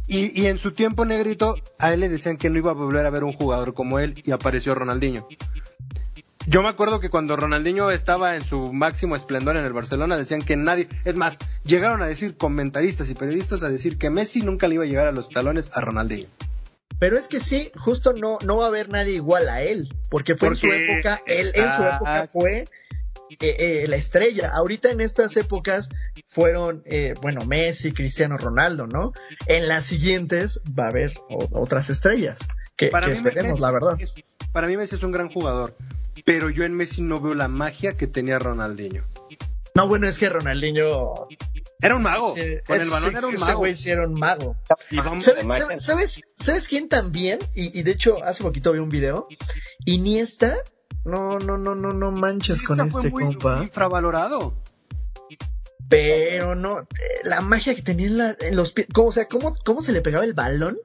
Y, 0.07 0.39
y 0.39 0.47
en 0.47 0.57
su 0.59 0.73
tiempo 0.73 1.05
negrito, 1.05 1.55
a 1.79 1.93
él 1.93 2.01
le 2.01 2.09
decían 2.09 2.37
que 2.37 2.49
no 2.49 2.57
iba 2.57 2.71
a 2.71 2.75
volver 2.75 3.05
a 3.05 3.09
ver 3.09 3.23
un 3.23 3.33
jugador 3.33 3.73
como 3.73 3.99
él 3.99 4.21
y 4.23 4.31
apareció 4.31 4.75
Ronaldinho. 4.75 5.27
Yo 6.45 6.61
me 6.61 6.67
acuerdo 6.67 6.99
que 6.99 7.09
cuando 7.09 7.37
Ronaldinho 7.37 7.89
estaba 7.89 8.35
en 8.35 8.41
su 8.41 8.73
máximo 8.73 9.15
esplendor 9.15 9.55
en 9.55 9.63
el 9.63 9.71
Barcelona, 9.71 10.17
decían 10.17 10.41
que 10.41 10.57
nadie, 10.57 10.89
es 11.05 11.15
más, 11.15 11.37
llegaron 11.63 12.01
a 12.01 12.07
decir 12.07 12.35
comentaristas 12.35 13.09
y 13.09 13.15
periodistas 13.15 13.63
a 13.63 13.69
decir 13.69 13.97
que 13.97 14.09
Messi 14.09 14.41
nunca 14.41 14.67
le 14.67 14.75
iba 14.75 14.83
a 14.83 14.87
llegar 14.87 15.07
a 15.07 15.13
los 15.13 15.29
talones 15.29 15.71
a 15.73 15.79
Ronaldinho. 15.79 16.27
Pero 16.99 17.17
es 17.17 17.27
que 17.27 17.39
sí, 17.39 17.71
justo 17.75 18.13
no, 18.13 18.39
no 18.45 18.57
va 18.57 18.65
a 18.65 18.67
haber 18.67 18.89
nadie 18.89 19.13
igual 19.13 19.47
a 19.47 19.61
él, 19.61 19.89
porque 20.09 20.35
fue 20.35 20.49
en 20.49 20.55
su 20.57 20.67
época, 20.67 21.21
él 21.25 21.51
en 21.55 21.73
su 21.73 21.83
época 21.83 22.27
fue 22.27 22.65
eh, 23.29 23.37
eh, 23.39 23.85
la 23.87 23.95
estrella. 23.95 24.51
Ahorita 24.53 24.91
en 24.91 25.01
estas 25.01 25.35
épocas 25.37 25.89
fueron, 26.27 26.83
eh, 26.85 27.13
bueno, 27.21 27.45
Messi, 27.45 27.93
Cristiano 27.93 28.37
Ronaldo, 28.37 28.87
¿no? 28.87 29.13
En 29.47 29.67
las 29.67 29.85
siguientes 29.85 30.61
va 30.77 30.85
a 30.85 30.89
haber 30.89 31.13
otras 31.51 31.89
estrellas, 31.89 32.39
que, 32.75 32.87
Para 32.87 33.07
que 33.07 33.11
mí, 33.13 33.17
esperemos, 33.17 33.51
Messi 33.51 33.61
la 33.61 33.71
verdad. 33.71 33.95
es- 33.99 34.13
para 34.51 34.67
mí 34.67 34.77
Messi 34.77 34.95
es 34.95 35.03
un 35.03 35.11
gran 35.11 35.29
jugador, 35.31 35.75
pero 36.25 36.49
yo 36.49 36.63
en 36.63 36.73
Messi 36.75 37.01
no 37.01 37.19
veo 37.19 37.33
la 37.33 37.47
magia 37.47 37.95
que 37.97 38.07
tenía 38.07 38.39
Ronaldinho. 38.39 39.03
No, 39.75 39.87
bueno, 39.87 40.07
es 40.07 40.19
que 40.19 40.29
Ronaldinho... 40.29 41.27
Era 41.81 41.95
un 41.95 42.03
mago, 42.03 42.35
eh, 42.37 42.63
con 42.65 42.75
el 42.77 42.83
ese- 42.83 42.91
balón 42.91 43.17
era 43.17 43.27
un 43.27 43.33
ese 43.35 43.45
mago. 43.45 43.57
güey 43.59 43.75
sí 43.75 43.89
era 43.89 44.07
un 44.07 44.13
mago. 44.13 44.55
¿Sabes, 44.67 45.43
Imagen. 45.43 45.79
sabes, 45.79 45.83
sabes, 45.83 46.21
sabes 46.39 46.67
quién 46.69 46.87
también? 46.87 47.39
Y, 47.55 47.77
y 47.77 47.83
de 47.83 47.91
hecho, 47.91 48.23
hace 48.23 48.43
poquito 48.43 48.71
vi 48.71 48.79
un 48.79 48.89
video. 48.89 49.27
Iniesta. 49.85 50.55
No, 51.03 51.39
no, 51.39 51.57
no, 51.57 51.75
no, 51.75 51.91
no 51.91 52.11
manches 52.11 52.61
con 52.63 52.77
Iniesta 52.79 52.99
este 52.99 53.09
muy 53.09 53.23
compa. 53.25 53.59
infravalorado. 53.63 54.53
Pero 55.89 56.55
no, 56.55 56.79
eh, 56.79 56.85
la 57.23 57.41
magia 57.41 57.75
que 57.75 57.81
tenía 57.81 58.07
en, 58.07 58.17
la- 58.17 58.35
en 58.39 58.55
los 58.55 58.71
pies. 58.71 58.87
¿Cómo, 58.93 59.09
o 59.09 59.11
sea, 59.11 59.27
¿cómo, 59.27 59.53
¿cómo 59.65 59.81
se 59.81 59.91
le 59.91 60.01
pegaba 60.01 60.23
el 60.23 60.33
balón? 60.33 60.77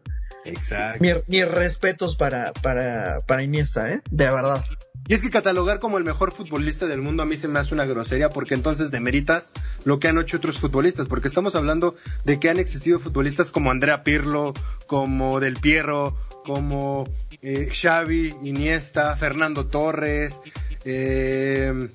Exacto. 0.44 1.04
Mis, 1.26 1.48
respetos 1.48 2.16
para, 2.16 2.52
para, 2.52 3.18
para 3.26 3.42
Iniesta, 3.42 3.92
¿eh? 3.92 4.00
De 4.10 4.24
verdad. 4.30 4.64
Y 5.08 5.14
es 5.14 5.22
que 5.22 5.30
catalogar 5.30 5.80
como 5.80 5.96
el 5.96 6.04
mejor 6.04 6.32
futbolista 6.32 6.86
del 6.86 7.00
mundo 7.00 7.22
a 7.22 7.26
mí 7.26 7.38
se 7.38 7.48
me 7.48 7.58
hace 7.58 7.72
una 7.72 7.86
grosería 7.86 8.28
porque 8.28 8.52
entonces 8.52 8.90
demeritas 8.90 9.54
lo 9.84 9.98
que 9.98 10.08
han 10.08 10.18
hecho 10.18 10.36
otros 10.36 10.58
futbolistas, 10.58 11.08
porque 11.08 11.28
estamos 11.28 11.54
hablando 11.54 11.94
de 12.26 12.38
que 12.38 12.50
han 12.50 12.58
existido 12.58 12.98
futbolistas 12.98 13.50
como 13.50 13.70
Andrea 13.70 14.04
Pirlo, 14.04 14.52
como 14.86 15.40
Del 15.40 15.54
Piero, 15.54 16.14
como 16.44 17.04
eh, 17.40 17.70
Xavi, 17.72 18.34
Iniesta, 18.42 19.16
Fernando 19.16 19.66
Torres, 19.66 20.40
eh, 20.84 21.88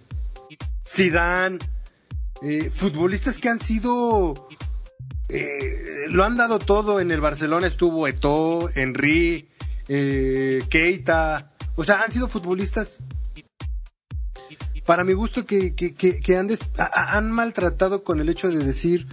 Zidane, 0.88 1.60
eh, 2.42 2.72
futbolistas 2.74 3.38
que 3.38 3.50
han 3.50 3.60
sido 3.60 4.34
eh, 5.30 6.06
lo 6.10 6.24
han 6.24 6.38
dado 6.38 6.60
todo. 6.60 7.00
En 7.00 7.12
el 7.12 7.22
Barcelona 7.22 7.68
estuvo 7.68 8.08
Eto'o, 8.08 8.70
Henry, 8.74 9.50
eh, 9.88 10.64
Keita, 10.70 11.50
o 11.76 11.84
sea 11.84 12.02
han 12.02 12.12
sido 12.12 12.28
futbolistas 12.28 13.02
para 14.86 15.04
mi 15.04 15.14
gusto 15.14 15.46
que, 15.46 15.76
que, 15.76 15.94
que, 15.94 16.38
han, 16.38 17.32
maltratado 17.32 18.04
con 18.04 18.20
el 18.20 18.28
hecho 18.28 18.50
de 18.50 18.64
decir 18.66 19.08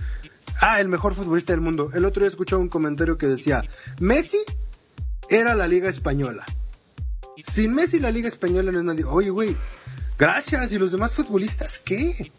ah 0.60 0.80
el 0.80 0.88
mejor 0.88 1.14
futbolista 1.14 1.52
del 1.52 1.60
mundo 1.60 1.90
el 1.94 2.04
otro 2.04 2.20
día 2.20 2.28
escuché 2.28 2.56
un 2.56 2.68
comentario 2.68 3.16
que 3.18 3.28
decía 3.28 3.62
Messi 4.00 4.38
era 5.28 5.54
la 5.54 5.68
liga 5.68 5.88
española 5.88 6.44
sin 7.42 7.74
Messi 7.74 7.98
la 7.98 8.10
liga 8.10 8.28
española 8.28 8.72
no 8.72 8.78
es 8.78 8.84
nadie. 8.84 9.04
Oye 9.04 9.30
güey 9.30 9.56
gracias. 10.18 10.72
Y 10.72 10.78
los 10.78 10.92
demás 10.92 11.14
futbolistas 11.14 11.78
qué 11.78 12.30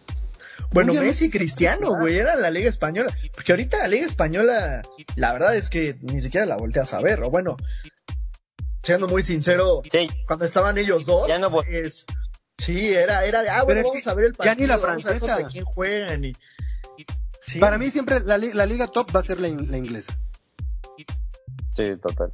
Bueno, 0.72 0.94
Messi 0.94 1.26
y 1.26 1.30
Cristiano, 1.32 1.98
güey, 2.00 2.18
era 2.18 2.36
la 2.38 2.50
Liga 2.50 2.70
Española. 2.70 3.14
Porque 3.34 3.52
ahorita 3.52 3.78
la 3.80 3.88
Liga 3.88 4.06
Española, 4.06 4.82
la 5.16 5.34
verdad 5.34 5.56
es 5.56 5.70
que 5.70 5.98
ni 6.02 6.22
siquiera 6.22 6.46
la 6.46 6.56
volteas 6.58 6.94
a 6.94 7.02
ver. 7.02 7.22
O 7.24 7.30
bueno, 7.30 7.58
siendo 8.84 9.08
muy 9.08 9.24
sincero, 9.24 9.82
Sí, 9.92 10.08
cuando 10.28 10.46
estaban 10.46 10.78
ellos 10.78 11.06
dos, 11.06 11.28
Ya 11.28 11.40
no 11.40 11.50
vol- 11.50 11.68
es, 11.68 12.06
sí, 12.58 12.94
era, 12.94 13.26
era 13.26 13.42
de, 13.44 13.50
ah, 13.50 13.56
Pero 13.56 13.66
bueno, 13.66 13.82
es 13.82 13.88
vamos 13.88 14.04
que 14.04 14.10
a 14.10 14.14
ver 14.14 14.26
el 14.26 14.32
ya 14.32 14.38
partido. 14.38 14.56
ni 14.62 14.68
la 14.68 14.78
vamos 14.78 15.06
a 15.06 15.10
ver 15.10 15.20
francesa. 15.20 15.50
quién 15.52 15.66
juegan 15.66 16.26
y... 16.26 16.34
Sí. 17.46 17.60
Para 17.60 17.78
mí 17.78 17.90
siempre 17.92 18.22
la, 18.22 18.38
la 18.38 18.66
liga 18.66 18.88
top 18.88 19.14
va 19.16 19.20
a 19.20 19.24
ser 19.24 19.40
la, 19.40 19.48
in- 19.50 19.70
la 19.72 19.78
inglesa. 19.78 20.18
sí, 21.76 21.84
total. 22.02 22.32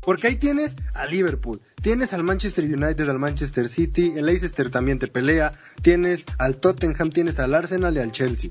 Porque 0.00 0.28
ahí 0.28 0.36
tienes 0.36 0.76
a 0.94 1.06
Liverpool, 1.06 1.60
tienes 1.82 2.12
al 2.12 2.22
Manchester 2.22 2.64
United, 2.64 3.08
al 3.08 3.18
Manchester 3.18 3.68
City, 3.68 4.12
el 4.16 4.26
Leicester 4.26 4.70
también 4.70 4.98
te 4.98 5.06
pelea, 5.08 5.52
tienes 5.82 6.24
al 6.38 6.58
Tottenham, 6.58 7.10
tienes 7.10 7.38
al 7.38 7.54
Arsenal 7.54 7.96
y 7.96 8.00
al 8.00 8.12
Chelsea. 8.12 8.50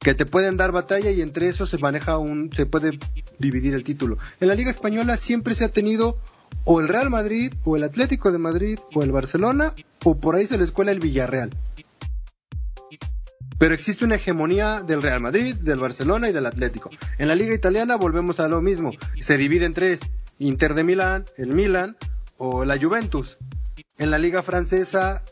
Que 0.00 0.14
te 0.14 0.26
pueden 0.26 0.56
dar 0.56 0.72
batalla 0.72 1.10
y 1.10 1.22
entre 1.22 1.48
esos 1.48 1.70
se 1.70 1.78
maneja 1.78 2.18
un, 2.18 2.50
se 2.54 2.66
puede 2.66 2.98
dividir 3.38 3.74
el 3.74 3.84
título. 3.84 4.18
En 4.40 4.48
la 4.48 4.54
Liga 4.54 4.70
Española 4.70 5.16
siempre 5.16 5.54
se 5.54 5.64
ha 5.64 5.68
tenido 5.68 6.18
o 6.64 6.80
el 6.80 6.88
Real 6.88 7.10
Madrid, 7.10 7.52
o 7.64 7.76
el 7.76 7.84
Atlético 7.84 8.32
de 8.32 8.38
Madrid, 8.38 8.78
o 8.94 9.02
el 9.02 9.12
Barcelona, 9.12 9.74
o 10.04 10.18
por 10.18 10.34
ahí 10.34 10.46
se 10.46 10.58
les 10.58 10.72
cuela 10.72 10.92
el 10.92 10.98
Villarreal. 10.98 11.50
Pero 13.58 13.74
existe 13.74 14.04
una 14.04 14.16
hegemonía 14.16 14.82
del 14.82 15.02
Real 15.02 15.20
Madrid, 15.20 15.54
del 15.54 15.78
Barcelona 15.78 16.28
y 16.28 16.32
del 16.32 16.46
Atlético. 16.46 16.90
En 17.18 17.28
la 17.28 17.34
liga 17.34 17.54
italiana 17.54 17.96
volvemos 17.96 18.40
a 18.40 18.48
lo 18.48 18.60
mismo. 18.60 18.92
Se 19.20 19.36
divide 19.36 19.66
en 19.66 19.74
tres. 19.74 20.00
Inter 20.38 20.74
de 20.74 20.84
Milán, 20.84 21.24
el 21.36 21.54
Milan 21.54 21.96
o 22.36 22.64
la 22.64 22.78
Juventus. 22.78 23.38
En 23.98 24.10
la 24.10 24.18
liga 24.18 24.42
francesa, 24.42 25.22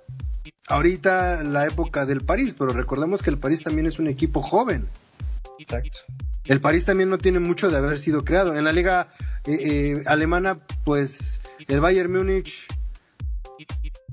ahorita 0.69 1.43
la 1.43 1.67
época 1.67 2.07
del 2.07 2.21
París, 2.21 2.55
pero 2.57 2.73
recordemos 2.73 3.23
que 3.23 3.31
el 3.31 3.39
París 3.39 3.63
también 3.63 3.87
es 3.87 3.99
un 3.99 4.07
equipo 4.07 4.43
joven. 4.43 4.89
Exacto. 5.59 6.01
El 6.45 6.61
París 6.61 6.85
también 6.85 7.09
no 7.09 7.19
tiene 7.19 7.39
mucho 7.39 7.71
de 7.71 7.77
haber 7.77 7.99
sido 7.99 8.25
creado. 8.25 8.57
En 8.57 8.65
la 8.65 8.73
liga 8.73 9.09
eh, 9.45 9.53
eh, 9.61 10.03
alemana, 10.07 10.57
pues 10.85 11.41
el 11.69 11.81
Bayern 11.81 12.13
Múnich 12.13 12.67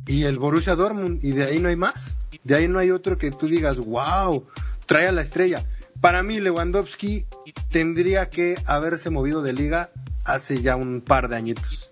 y 0.05 0.23
el 0.23 0.37
Borussia 0.37 0.75
Dortmund, 0.75 1.23
y 1.23 1.31
de 1.31 1.45
ahí 1.45 1.59
no 1.59 1.69
hay 1.69 1.75
más. 1.75 2.15
De 2.43 2.55
ahí 2.55 2.67
no 2.67 2.79
hay 2.79 2.91
otro 2.91 3.17
que 3.17 3.31
tú 3.31 3.47
digas, 3.47 3.79
wow, 3.79 4.43
trae 4.85 5.07
a 5.07 5.11
la 5.11 5.21
estrella. 5.21 5.65
Para 6.01 6.23
mí, 6.23 6.39
Lewandowski 6.39 7.25
tendría 7.71 8.29
que 8.29 8.55
haberse 8.65 9.09
movido 9.09 9.41
de 9.41 9.53
liga 9.53 9.91
hace 10.23 10.61
ya 10.61 10.75
un 10.75 11.01
par 11.01 11.27
de 11.27 11.35
añitos. 11.35 11.91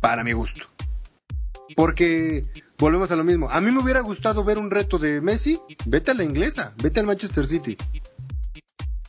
Para 0.00 0.22
mi 0.24 0.32
gusto. 0.32 0.66
Porque 1.74 2.42
volvemos 2.78 3.10
a 3.10 3.16
lo 3.16 3.24
mismo. 3.24 3.50
A 3.50 3.60
mí 3.60 3.70
me 3.70 3.82
hubiera 3.82 4.00
gustado 4.00 4.44
ver 4.44 4.58
un 4.58 4.70
reto 4.70 4.98
de 4.98 5.20
Messi. 5.20 5.58
Vete 5.86 6.10
a 6.10 6.14
la 6.14 6.24
inglesa, 6.24 6.74
vete 6.82 7.00
al 7.00 7.06
Manchester 7.06 7.46
City. 7.46 7.76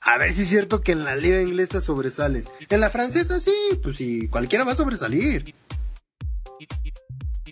A 0.02 0.18
ver 0.18 0.34
si 0.34 0.44
es 0.44 0.50
cierto 0.50 0.82
que 0.82 0.92
en 0.92 1.04
la 1.04 1.16
liga 1.16 1.42
inglesa 1.42 1.80
sobresales. 1.80 2.52
En 2.70 2.80
la 2.80 2.90
francesa 2.90 3.40
sí, 3.40 3.54
pues 3.82 3.98
sí, 3.98 4.28
cualquiera 4.28 4.66
va 4.66 4.74
a 4.74 4.76
sobresalir. 4.76 5.54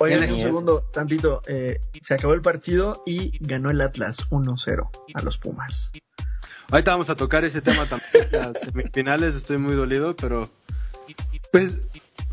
Oigan, 0.02 0.20
un 0.34 0.40
segundo, 0.40 0.82
tantito. 0.94 1.42
eh, 1.48 1.80
se 2.04 2.14
acabó 2.14 2.34
el 2.34 2.42
partido 2.42 3.04
y 3.06 3.38
ganó 3.46 3.70
el 3.70 3.82
Atlas 3.82 4.28
1-0 4.30 4.90
a 5.14 5.22
los 5.22 5.38
Pumas. 5.38 5.92
Ahorita 6.70 6.92
vamos 6.92 7.10
a 7.10 7.16
tocar 7.16 7.44
ese 7.46 7.62
tema 7.62 7.86
también. 7.88 8.10
Las 8.32 8.60
semifinales, 8.62 9.36
estoy 9.36 9.58
muy 9.58 9.76
dolido, 9.76 10.16
pero. 10.16 10.50
Pues, 11.52 11.80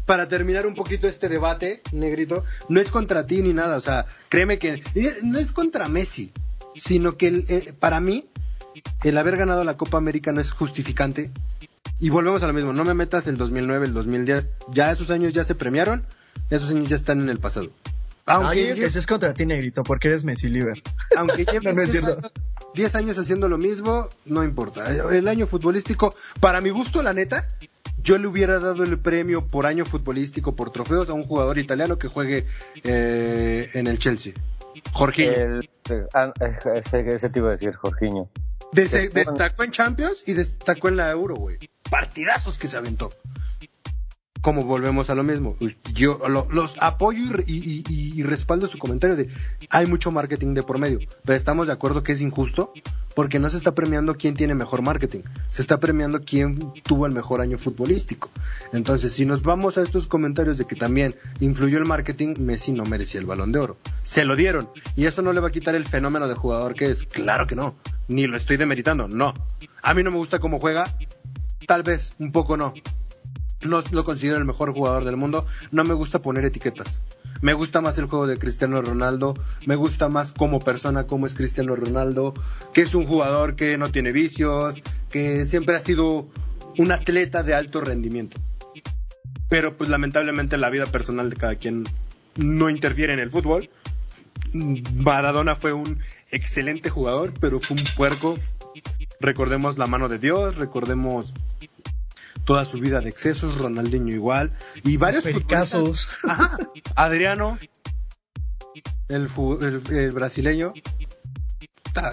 para 0.06 0.28
terminar 0.28 0.66
un 0.66 0.74
poquito 0.74 1.06
este 1.08 1.28
debate, 1.28 1.82
Negrito, 1.92 2.44
no 2.68 2.80
es 2.80 2.90
contra 2.90 3.26
ti 3.26 3.42
ni 3.42 3.52
nada. 3.52 3.76
O 3.76 3.80
sea, 3.80 4.06
créeme 4.28 4.58
que. 4.58 4.82
No 5.24 5.38
es 5.38 5.52
contra 5.52 5.88
Messi, 5.88 6.32
sino 6.76 7.12
que 7.16 7.28
el- 7.28 7.44
el- 7.48 7.74
para 7.74 8.00
mí, 8.00 8.28
el 9.02 9.18
haber 9.18 9.36
ganado 9.36 9.64
la 9.64 9.76
Copa 9.76 9.98
América 9.98 10.32
no 10.32 10.40
es 10.40 10.50
justificante. 10.52 11.30
Y 12.00 12.10
volvemos 12.10 12.42
a 12.42 12.46
lo 12.46 12.52
mismo, 12.52 12.72
no 12.72 12.84
me 12.84 12.94
metas 12.94 13.26
el 13.26 13.36
2009, 13.36 13.86
el 13.86 13.92
2010. 13.92 14.46
Ya 14.72 14.90
esos 14.90 15.10
años 15.10 15.32
ya 15.32 15.44
se 15.44 15.54
premiaron, 15.54 16.04
esos 16.50 16.70
años 16.70 16.88
ya 16.88 16.96
están 16.96 17.20
en 17.20 17.28
el 17.28 17.38
pasado. 17.38 17.70
Aunque 18.26 18.74
que 18.74 18.84
es 18.84 19.06
contra 19.06 19.32
ti, 19.32 19.46
Negrito, 19.46 19.82
porque 19.82 20.08
eres 20.08 20.24
Messi 20.24 20.48
Liver. 20.48 20.82
aunque 21.16 21.44
lleves 21.44 21.64
No, 21.74 21.74
no 21.74 21.82
es 21.82 21.92
10 21.92 22.04
cierto. 22.04 22.18
años, 22.18 22.32
10 22.74 22.94
años 22.94 23.18
haciendo 23.18 23.48
lo 23.48 23.58
mismo, 23.58 24.08
no 24.26 24.44
importa. 24.44 24.90
El 25.10 25.28
año 25.28 25.46
futbolístico, 25.46 26.14
para 26.40 26.60
mi 26.60 26.70
gusto, 26.70 27.02
la 27.02 27.14
neta, 27.14 27.48
yo 28.02 28.18
le 28.18 28.26
hubiera 28.28 28.58
dado 28.58 28.84
el 28.84 28.98
premio 28.98 29.46
por 29.46 29.66
año 29.66 29.84
futbolístico, 29.84 30.54
por 30.54 30.70
trofeos, 30.70 31.10
a 31.10 31.14
un 31.14 31.24
jugador 31.24 31.58
italiano 31.58 31.98
que 31.98 32.08
juegue 32.08 32.46
eh, 32.84 33.70
en 33.74 33.86
el 33.86 33.98
Chelsea. 33.98 34.34
Jorginho. 34.92 35.32
El, 35.32 35.68
ah, 36.14 36.32
ese, 36.74 37.08
ese 37.08 37.30
te 37.30 37.38
iba 37.38 37.48
a 37.48 37.52
decir, 37.52 37.74
Jorginho. 37.74 38.28
Destacó 38.72 39.64
en 39.64 39.70
Champions 39.70 40.22
y 40.26 40.34
destacó 40.34 40.88
en 40.88 40.96
la 40.96 41.10
Euro, 41.10 41.36
güey. 41.36 41.58
Partidazos 41.90 42.58
que 42.58 42.66
se 42.66 42.76
aventó. 42.76 43.10
Como 44.40 44.62
volvemos 44.62 45.10
a 45.10 45.14
lo 45.14 45.24
mismo. 45.24 45.56
Yo 45.92 46.20
lo- 46.28 46.46
los 46.50 46.76
apoyo 46.80 47.20
y- 47.46 47.82
y- 47.88 48.12
y 48.18 48.22
respaldo 48.22 48.68
su 48.68 48.78
comentario 48.78 49.16
de 49.16 49.28
hay 49.70 49.86
mucho 49.86 50.10
marketing 50.12 50.54
de 50.54 50.62
por 50.62 50.78
medio. 50.78 51.00
Pero 51.24 51.36
estamos 51.36 51.66
de 51.66 51.72
acuerdo 51.72 52.02
que 52.02 52.12
es 52.12 52.20
injusto 52.20 52.72
porque 53.16 53.40
no 53.40 53.50
se 53.50 53.56
está 53.56 53.74
premiando 53.74 54.14
quién 54.14 54.34
tiene 54.34 54.54
mejor 54.54 54.80
marketing. 54.82 55.20
Se 55.48 55.60
está 55.60 55.80
premiando 55.80 56.20
quién 56.24 56.58
tuvo 56.84 57.06
el 57.06 57.12
mejor 57.12 57.40
año 57.40 57.58
futbolístico. 57.58 58.30
Entonces, 58.72 59.12
si 59.12 59.26
nos 59.26 59.42
vamos 59.42 59.76
a 59.76 59.82
estos 59.82 60.06
comentarios 60.06 60.56
de 60.56 60.66
que 60.66 60.76
también 60.76 61.14
influyó 61.40 61.78
el 61.78 61.86
marketing, 61.86 62.34
Messi 62.38 62.70
no 62.70 62.84
merecía 62.84 63.18
el 63.20 63.26
balón 63.26 63.50
de 63.50 63.58
oro. 63.58 63.76
Se 64.04 64.24
lo 64.24 64.36
dieron. 64.36 64.68
Y 64.94 65.06
eso 65.06 65.20
no 65.20 65.32
le 65.32 65.40
va 65.40 65.48
a 65.48 65.52
quitar 65.52 65.74
el 65.74 65.84
fenómeno 65.84 66.28
de 66.28 66.34
jugador 66.34 66.74
que 66.76 66.90
es. 66.92 67.04
Claro 67.04 67.48
que 67.48 67.56
no. 67.56 67.74
Ni 68.06 68.26
lo 68.28 68.36
estoy 68.36 68.56
demeritando. 68.56 69.08
No. 69.08 69.34
A 69.82 69.94
mí 69.94 70.02
no 70.04 70.10
me 70.12 70.16
gusta 70.18 70.38
cómo 70.38 70.60
juega. 70.60 70.96
Tal 71.66 71.82
vez, 71.82 72.12
un 72.18 72.30
poco 72.30 72.56
no. 72.56 72.72
No 73.62 73.82
lo 73.90 74.04
considero 74.04 74.38
el 74.38 74.44
mejor 74.44 74.72
jugador 74.72 75.04
del 75.04 75.16
mundo. 75.16 75.46
No 75.72 75.84
me 75.84 75.94
gusta 75.94 76.22
poner 76.22 76.44
etiquetas. 76.44 77.02
Me 77.40 77.52
gusta 77.52 77.80
más 77.80 77.98
el 77.98 78.06
juego 78.06 78.26
de 78.26 78.36
Cristiano 78.36 78.82
Ronaldo, 78.82 79.34
me 79.64 79.76
gusta 79.76 80.08
más 80.08 80.32
como 80.32 80.58
persona 80.58 81.06
como 81.06 81.24
es 81.24 81.34
Cristiano 81.34 81.76
Ronaldo, 81.76 82.34
que 82.74 82.80
es 82.80 82.96
un 82.96 83.06
jugador 83.06 83.54
que 83.54 83.78
no 83.78 83.92
tiene 83.92 84.10
vicios, 84.10 84.82
que 85.08 85.46
siempre 85.46 85.76
ha 85.76 85.80
sido 85.80 86.26
un 86.78 86.90
atleta 86.90 87.44
de 87.44 87.54
alto 87.54 87.80
rendimiento. 87.80 88.38
Pero 89.48 89.76
pues 89.76 89.88
lamentablemente 89.88 90.58
la 90.58 90.68
vida 90.68 90.86
personal 90.86 91.30
de 91.30 91.36
cada 91.36 91.54
quien 91.54 91.84
no 92.36 92.70
interfiere 92.70 93.12
en 93.12 93.20
el 93.20 93.30
fútbol. 93.30 93.70
Maradona 94.94 95.54
fue 95.54 95.72
un 95.72 96.00
excelente 96.30 96.90
jugador, 96.90 97.32
pero 97.40 97.60
fue 97.60 97.76
un 97.76 97.84
puerco. 97.96 98.36
Recordemos 99.20 99.78
la 99.78 99.86
mano 99.86 100.08
de 100.08 100.18
Dios, 100.18 100.56
recordemos 100.56 101.34
toda 102.48 102.64
su 102.64 102.78
vida 102.78 103.02
de 103.02 103.10
excesos, 103.10 103.58
Ronaldinho 103.58 104.14
igual, 104.14 104.52
y 104.82 104.96
varios 104.96 105.22
casos. 105.46 106.08
Adriano, 106.94 107.58
el, 109.10 109.28
el, 109.90 110.12
brasileño, 110.12 110.72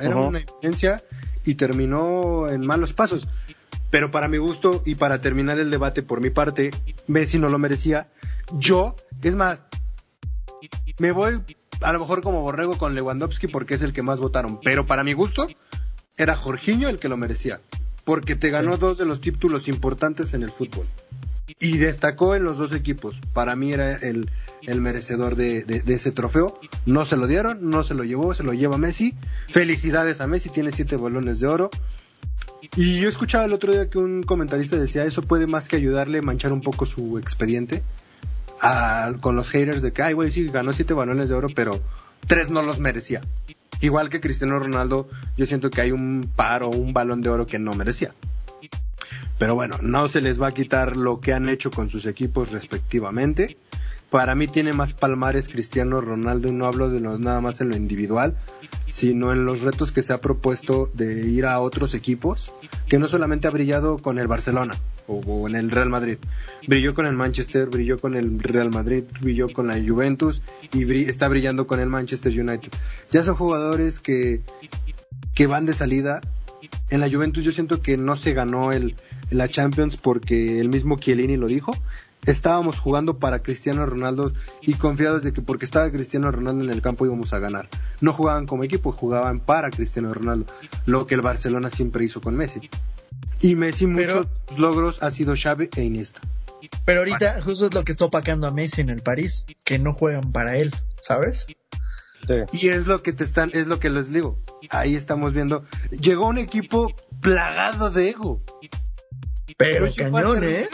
era 0.02 0.16
una 0.18 0.40
evidencia 0.40 1.02
y 1.46 1.56
terminó 1.56 2.50
en 2.50 2.66
malos 2.66 2.92
pasos. 2.92 3.30
Pero 3.92 4.12
para 4.12 4.28
mi 4.28 4.36
gusto 4.36 4.84
y 4.86 4.96
para 4.96 5.22
terminar 5.22 5.58
el 5.58 5.72
debate 5.72 6.04
por 6.04 6.20
mi 6.20 6.32
parte, 6.32 6.72
Messi 7.08 7.40
no 7.40 7.48
lo 7.48 7.58
merecía. 7.58 8.10
Yo, 8.56 8.94
es 9.24 9.36
más, 9.36 9.64
me 11.00 11.14
voy 11.14 11.42
a 11.80 11.94
lo 11.94 12.00
mejor 12.00 12.22
como 12.22 12.42
borrego 12.42 12.78
con 12.78 12.94
Lewandowski 12.94 13.48
porque 13.48 13.76
es 13.76 13.84
el 13.84 13.94
que 13.94 14.02
más 14.02 14.20
votaron. 14.20 14.60
Pero 14.62 14.86
para 14.86 15.06
mi 15.06 15.14
gusto, 15.14 15.48
era 16.18 16.36
Jorginho 16.36 16.90
el 16.90 17.00
que 17.00 17.08
lo 17.08 17.16
merecía. 17.16 17.62
Porque 18.06 18.36
te 18.36 18.50
ganó 18.50 18.78
dos 18.78 18.98
de 18.98 19.06
los 19.06 19.20
títulos 19.20 19.68
importantes 19.68 20.34
en 20.34 20.44
el 20.44 20.50
fútbol. 20.50 20.88
Y 21.60 21.78
destacó 21.78 22.36
en 22.36 22.44
los 22.44 22.58
dos 22.58 22.74
equipos. 22.74 23.20
Para 23.34 23.56
mí 23.56 23.74
era 23.74 23.98
el, 23.98 24.30
merecedor 24.80 25.36
de, 25.36 25.64
de, 25.64 25.94
ese 25.94 26.12
trofeo. 26.12 26.60
No 26.86 27.04
se 27.04 27.18
lo 27.18 27.28
dieron, 27.28 27.70
no 27.70 27.84
se 27.84 27.94
lo 27.94 28.04
llevó, 28.04 28.34
se 28.34 28.44
lo 28.44 28.54
lleva 28.54 28.78
Messi. 28.78 29.14
Felicidades 29.48 30.22
a 30.22 30.28
Messi, 30.28 30.50
tiene 30.50 30.72
siete 30.72 30.96
balones 30.96 31.40
de 31.40 31.48
oro. 31.48 31.70
Y 32.76 33.00
yo 33.00 33.10
escuchaba 33.10 33.46
el 33.46 33.54
otro 33.54 33.72
día 33.72 33.90
que 33.90 33.98
un 33.98 34.24
comentarista 34.24 34.78
decía, 34.78 35.06
eso 35.06 35.22
puede 35.22 35.48
más 35.48 35.68
que 35.68 35.76
ayudarle 35.76 36.20
a 36.20 36.22
manchar 36.22 36.54
un 36.54 36.62
poco 36.62 36.86
su 36.86 37.18
expediente 37.18 37.84
con 39.22 39.36
los 39.36 39.50
haters 39.50 39.82
de 39.82 39.92
que, 39.92 40.02
ay, 40.02 40.14
güey, 40.14 40.32
sí, 40.32 40.48
ganó 40.48 40.74
siete 40.74 40.94
balones 40.94 41.30
de 41.30 41.36
oro, 41.36 41.48
pero 41.54 41.80
tres 42.28 42.50
no 42.50 42.62
los 42.62 42.80
merecía. 42.80 43.22
Igual 43.82 44.10
que 44.10 44.22
Cristiano 44.22 44.58
Ronaldo, 44.60 45.10
yo 45.36 45.46
siento 45.46 45.70
que 45.70 45.82
hay 45.82 45.92
un 45.92 46.30
par 46.36 46.64
o 46.64 46.70
un 46.70 46.94
balón 46.94 47.22
de 47.22 47.30
oro 47.30 47.46
que 47.46 47.60
no 47.60 47.74
merecía. 47.74 48.14
Pero 49.38 49.54
bueno, 49.56 49.78
no 49.82 50.08
se 50.08 50.22
les 50.22 50.42
va 50.42 50.48
a 50.48 50.54
quitar 50.54 50.96
lo 50.96 51.20
que 51.20 51.34
han 51.34 51.50
hecho 51.50 51.70
con 51.70 51.90
sus 51.90 52.06
equipos 52.06 52.52
respectivamente. 52.52 53.58
Para 54.10 54.34
mí 54.34 54.48
tiene 54.48 54.72
más 54.72 54.94
palmares 54.94 55.50
Cristiano 55.50 56.00
Ronaldo 56.00 56.48
y 56.48 56.54
no 56.54 56.68
hablo 56.68 56.90
de 56.90 57.02
nada 57.02 57.42
más 57.42 57.60
en 57.60 57.70
lo 57.70 57.76
individual, 57.76 58.38
sino 58.88 59.34
en 59.34 59.46
los 59.46 59.62
retos 59.62 59.92
que 59.92 60.04
se 60.04 60.14
ha 60.14 60.22
propuesto 60.22 60.90
de 60.94 61.28
ir 61.28 61.46
a 61.46 61.60
otros 61.60 61.94
equipos, 61.94 62.56
que 62.88 62.98
no 62.98 63.10
solamente 63.10 63.48
ha 63.48 63.52
brillado 63.52 63.98
con 63.98 64.18
el 64.18 64.28
Barcelona 64.28 64.76
o, 65.08 65.48
en 65.48 65.56
el 65.56 65.72
Real 65.72 65.90
Madrid, 65.90 66.18
brilló 66.68 66.94
con 66.94 67.06
el 67.06 67.14
Manchester, 67.14 67.68
brilló 67.68 68.00
con 68.00 68.16
el 68.16 68.40
Real 68.40 68.72
Madrid, 68.72 69.04
brilló 69.22 69.48
con 69.50 69.68
la 69.68 69.76
Juventus 69.76 70.42
y 70.74 71.10
está 71.10 71.28
brillando 71.28 71.68
con 71.68 71.80
el 71.80 71.90
Manchester 71.90 72.32
United. 72.32 72.72
Ya 73.12 73.24
son 73.24 73.36
jugadores 73.36 74.00
que, 74.00 74.42
que 75.34 75.48
van 75.48 75.66
de 75.66 75.74
salida. 75.74 76.22
En 76.90 77.00
la 77.00 77.10
Juventus 77.10 77.44
yo 77.44 77.52
siento 77.52 77.82
que 77.82 77.98
no 77.98 78.16
se 78.16 78.34
ganó 78.34 78.72
el, 78.72 78.96
la 79.30 79.48
Champions 79.48 79.98
porque 79.98 80.60
el 80.60 80.70
mismo 80.70 80.98
Chiellini 80.98 81.38
lo 81.38 81.48
dijo, 81.48 81.74
estábamos 82.26 82.80
jugando 82.80 83.18
para 83.18 83.40
Cristiano 83.40 83.86
Ronaldo 83.86 84.34
y 84.62 84.74
confiados 84.76 85.24
de 85.24 85.34
que 85.34 85.42
porque 85.42 85.66
estaba 85.66 85.92
Cristiano 85.92 86.32
Ronaldo 86.32 86.64
en 86.64 86.70
el 86.70 86.82
campo 86.82 87.06
íbamos 87.06 87.34
a 87.34 87.40
ganar. 87.40 87.70
No 88.02 88.14
jugaban 88.14 88.46
como 88.46 88.64
equipo, 88.64 88.92
jugaban 88.92 89.40
para 89.40 89.70
Cristiano 89.70 90.14
Ronaldo, 90.14 90.46
lo 90.86 91.06
que 91.08 91.16
el 91.16 91.22
Barcelona 91.22 91.70
siempre 91.70 92.06
hizo 92.06 92.22
con 92.22 92.36
Messi. 92.36 92.70
Y 93.42 93.56
Messi 93.56 93.86
muchos 93.86 94.28
logros 94.58 95.04
ha 95.04 95.12
sido 95.12 95.36
Xavi 95.36 95.70
e 95.76 95.84
Iniesta. 95.84 96.22
Pero 96.86 97.00
ahorita 97.00 97.42
justo 97.42 97.68
es 97.68 97.74
lo 97.74 97.84
que 97.84 97.92
está 97.92 98.06
opacando 98.06 98.48
a 98.48 98.52
Messi 98.52 98.82
en 98.82 98.90
el 98.90 99.02
París, 99.02 99.46
que 99.64 99.78
no 99.80 99.94
juegan 99.94 100.32
para 100.32 100.58
él, 100.58 100.74
¿sabes? 101.02 101.48
Y 102.52 102.70
es 102.70 102.88
lo 102.88 103.04
que 103.04 103.14
te 103.14 103.24
están, 103.24 103.52
es 103.54 103.68
lo 103.68 103.80
que 103.80 103.90
les 103.90 104.12
digo. 104.12 104.40
Ahí 104.70 104.96
estamos 104.96 105.34
viendo. 105.34 105.64
Llegó 105.92 106.28
un 106.28 106.38
equipo 106.38 106.94
plagado 107.22 107.92
de 107.92 108.10
ego. 108.10 108.42
Pero 109.58 109.88
cañón, 109.94 110.44
¿eh? 110.44 110.68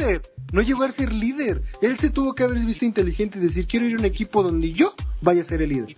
No 0.54 0.62
llegó 0.62 0.84
a 0.84 0.92
ser 0.92 1.14
líder. 1.14 1.62
Él 1.82 1.98
se 2.00 2.10
tuvo 2.10 2.36
que 2.36 2.44
haber 2.44 2.60
visto 2.60 2.86
inteligente 2.86 3.38
y 3.38 3.42
decir, 3.42 3.68
quiero 3.68 3.86
ir 3.86 3.96
a 3.96 4.00
un 4.00 4.06
equipo 4.06 4.44
donde 4.44 4.72
yo 4.72 4.94
vaya 5.22 5.42
a 5.42 5.46
ser 5.46 5.62
el 5.62 5.70
líder. 5.70 5.96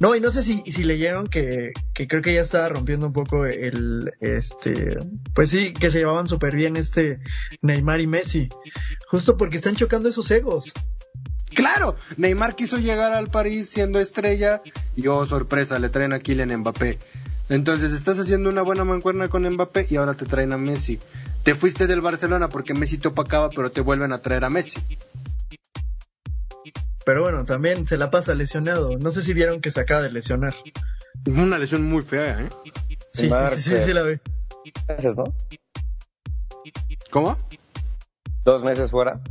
No, 0.00 0.14
y 0.14 0.20
no 0.20 0.30
sé 0.30 0.42
si, 0.42 0.62
si 0.70 0.84
leyeron 0.84 1.26
que, 1.26 1.72
que 1.92 2.06
creo 2.06 2.22
que 2.22 2.34
ya 2.34 2.40
estaba 2.40 2.68
rompiendo 2.68 3.06
un 3.06 3.12
poco 3.12 3.46
el, 3.46 4.12
este, 4.20 4.96
pues 5.34 5.50
sí, 5.50 5.72
que 5.72 5.90
se 5.90 5.98
llevaban 5.98 6.28
súper 6.28 6.54
bien 6.54 6.76
este 6.76 7.18
Neymar 7.62 8.00
y 8.00 8.06
Messi. 8.06 8.48
Justo 9.08 9.36
porque 9.36 9.56
están 9.56 9.74
chocando 9.74 10.08
esos 10.08 10.30
egos. 10.30 10.72
Claro, 11.54 11.96
Neymar 12.16 12.54
quiso 12.54 12.78
llegar 12.78 13.12
al 13.12 13.26
París 13.26 13.68
siendo 13.68 13.98
estrella 13.98 14.60
y 14.94 15.08
oh 15.08 15.26
sorpresa, 15.26 15.78
le 15.78 15.88
traen 15.88 16.12
a 16.12 16.20
Kylian 16.20 16.56
Mbappé. 16.58 16.98
Entonces 17.48 17.92
estás 17.92 18.18
haciendo 18.18 18.50
una 18.50 18.62
buena 18.62 18.84
mancuerna 18.84 19.28
con 19.28 19.48
Mbappé 19.48 19.86
y 19.90 19.96
ahora 19.96 20.14
te 20.14 20.26
traen 20.26 20.52
a 20.52 20.58
Messi. 20.58 20.98
Te 21.42 21.54
fuiste 21.54 21.86
del 21.86 22.02
Barcelona 22.02 22.48
porque 22.48 22.74
Messi 22.74 22.98
te 22.98 23.08
opacaba, 23.08 23.48
pero 23.48 23.72
te 23.72 23.80
vuelven 23.80 24.12
a 24.12 24.20
traer 24.20 24.44
a 24.44 24.50
Messi. 24.50 24.78
Pero 27.08 27.22
bueno, 27.22 27.46
también 27.46 27.86
se 27.86 27.96
la 27.96 28.10
pasa 28.10 28.34
lesionado. 28.34 28.98
No 28.98 29.12
sé 29.12 29.22
si 29.22 29.32
vieron 29.32 29.62
que 29.62 29.70
se 29.70 29.80
acaba 29.80 30.02
de 30.02 30.12
lesionar. 30.12 30.54
Una 31.26 31.56
lesión 31.56 31.82
muy 31.82 32.02
fea, 32.02 32.38
¿eh? 32.38 32.48
Sí, 33.14 33.30
sí, 33.30 33.62
sí, 33.62 33.76
sí, 33.82 33.92
la 33.94 34.02
ve. 34.02 34.20
¿no? 35.16 35.24
¿Cómo? 37.10 37.38
Dos 38.44 38.62
meses 38.62 38.90
fuera. 38.90 39.22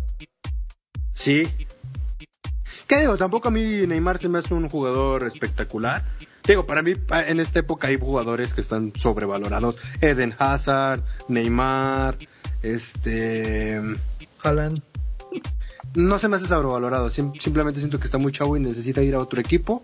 Sí. 1.13 1.44
¿Qué 2.88 3.02
digo? 3.02 3.16
Tampoco 3.16 3.50
a 3.50 3.52
mí 3.52 3.86
Neymar 3.86 4.18
se 4.18 4.28
me 4.28 4.40
hace 4.40 4.56
un 4.56 4.70
jugador 4.70 5.28
espectacular. 5.28 6.04
Digo, 6.48 6.66
para 6.66 6.82
mí 6.82 6.94
en 7.28 7.40
esta 7.40 7.60
época 7.60 7.90
hay 7.90 8.00
jugadores 8.00 8.56
que 8.56 8.62
están 8.62 8.92
sobrevalorados. 8.96 9.78
Eden 10.02 10.34
Hazard, 10.40 11.04
Neymar, 11.30 12.18
este... 12.63 13.80
Haaland. 14.42 14.82
No 15.95 16.19
se 16.19 16.28
me 16.28 16.36
hace 16.36 16.45
sobrevalorado, 16.45 17.10
simplemente 17.10 17.80
siento 17.80 18.00
que 18.00 18.06
está 18.06 18.17
muy 18.17 18.32
chavo 18.32 18.56
y 18.56 18.60
necesita 18.60 19.02
ir 19.02 19.15
a 19.15 19.19
otro 19.19 19.41
equipo 19.41 19.82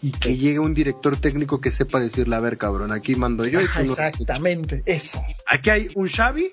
y 0.00 0.12
que 0.12 0.36
llegue 0.36 0.58
un 0.58 0.74
director 0.74 1.16
técnico 1.16 1.60
que 1.60 1.72
sepa 1.72 1.98
decirle, 1.98 2.36
a 2.36 2.40
ver 2.40 2.56
cabrón, 2.58 2.92
aquí 2.92 3.16
mando 3.16 3.46
yo 3.46 3.60
y 3.60 3.66
tú 3.66 3.92
Exactamente, 3.92 4.82
eso. 4.86 5.20
Aquí 5.46 5.70
hay 5.70 5.88
un 5.94 6.08
Xavi 6.08 6.52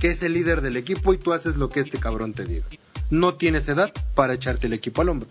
que 0.00 0.10
es 0.10 0.22
el 0.22 0.34
líder 0.34 0.60
del 0.60 0.76
equipo 0.76 1.12
y 1.12 1.18
tú 1.18 1.32
haces 1.32 1.56
lo 1.56 1.68
que 1.68 1.80
este 1.80 1.98
cabrón 1.98 2.32
te 2.32 2.44
diga. 2.44 2.64
No 3.10 3.34
tienes 3.34 3.68
edad 3.68 3.92
para 4.14 4.34
echarte 4.34 4.66
el 4.66 4.72
equipo 4.72 5.02
al 5.02 5.10
hombro. 5.10 5.28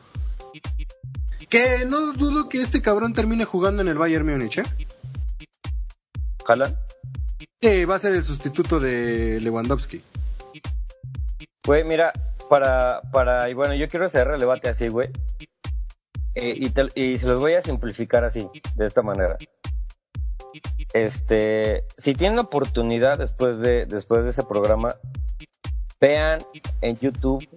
Que 1.50 1.86
no 1.88 2.14
dudo 2.14 2.50
que 2.50 2.62
este 2.62 2.82
cabrón 2.82 3.14
termine 3.14 3.46
jugando 3.46 3.82
en 3.82 3.88
el 3.88 3.98
Bayern 3.98 4.28
Múnich, 4.28 4.58
¿eh? 4.58 4.64
¿Jalan? 6.46 6.76
Eh, 7.62 7.86
va 7.86 7.96
a 7.96 8.00
ser 8.00 8.14
el 8.14 8.24
sustituto 8.24 8.80
de 8.80 9.40
Lewandowski. 9.42 10.02
Güey, 11.66 11.84
mira, 11.84 12.12
para, 12.50 13.02
para, 13.12 13.50
y 13.50 13.54
bueno, 13.54 13.74
yo 13.76 13.88
quiero 13.88 14.06
hacer 14.06 14.28
el 14.28 14.70
así, 14.70 14.88
güey. 14.90 15.10
Y, 16.36 16.68
y 16.96 17.18
se 17.18 17.28
los 17.28 17.42
voy 17.42 17.56
a 17.56 17.62
simplificar 17.62 18.24
así, 18.24 18.48
de 18.76 18.86
esta 18.86 19.02
manera. 19.02 19.38
Este, 20.94 21.86
si 21.98 22.14
tienen 22.14 22.40
oportunidad 22.40 23.18
después 23.18 23.60
de, 23.60 23.86
después 23.86 24.24
de 24.24 24.30
ese 24.30 24.44
programa, 24.44 24.90
vean 26.00 26.40
en 26.82 26.98
YouTube 27.00 27.48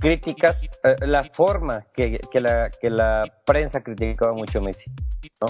críticas, 0.00 0.64
eh, 0.82 0.96
la 1.06 1.22
forma 1.22 1.86
que, 1.94 2.18
que, 2.30 2.40
la, 2.40 2.70
que 2.70 2.90
la 2.90 3.22
prensa 3.44 3.82
criticaba 3.82 4.32
mucho 4.32 4.60
Messi, 4.60 4.90
¿no? 5.40 5.46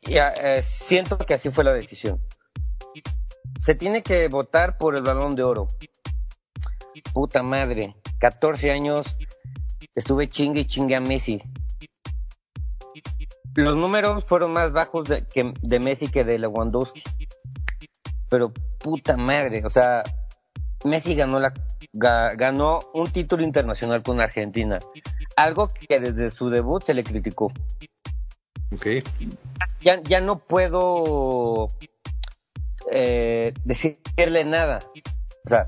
Y, 0.00 0.16
eh, 0.16 0.60
siento 0.62 1.18
que 1.18 1.34
así 1.34 1.50
fue 1.50 1.64
la 1.64 1.72
decisión. 1.72 2.20
Se 3.60 3.74
tiene 3.74 4.02
que 4.02 4.28
votar 4.28 4.76
por 4.78 4.96
el 4.96 5.02
balón 5.02 5.34
de 5.34 5.42
oro. 5.42 5.68
Puta 7.12 7.42
madre, 7.42 7.96
14 8.18 8.70
años 8.70 9.16
estuve 9.94 10.28
chingue 10.28 10.62
y 10.62 10.66
chingue 10.66 10.96
a 10.96 11.00
Messi. 11.00 11.42
Los 13.54 13.76
números 13.76 14.24
fueron 14.24 14.52
más 14.52 14.72
bajos 14.72 15.08
de, 15.08 15.26
que, 15.26 15.52
de 15.62 15.80
Messi 15.80 16.08
que 16.08 16.24
de 16.24 16.38
Lewandowski. 16.38 17.02
Pero 18.28 18.52
puta 18.78 19.16
madre, 19.16 19.64
o 19.64 19.70
sea, 19.70 20.02
Messi 20.84 21.14
ganó, 21.14 21.40
la, 21.40 21.52
ganó 21.92 22.78
un 22.94 23.10
título 23.10 23.42
internacional 23.42 24.02
con 24.02 24.20
Argentina. 24.20 24.78
Algo 25.36 25.68
que 25.68 25.98
desde 25.98 26.30
su 26.30 26.50
debut 26.50 26.82
se 26.82 26.94
le 26.94 27.02
criticó. 27.02 27.52
Ok. 28.72 28.86
Ya, 29.80 30.00
ya 30.02 30.20
no 30.20 30.38
puedo 30.38 31.68
eh, 32.92 33.52
decirle 33.64 34.44
nada. 34.44 34.78
O 35.44 35.48
sea, 35.48 35.66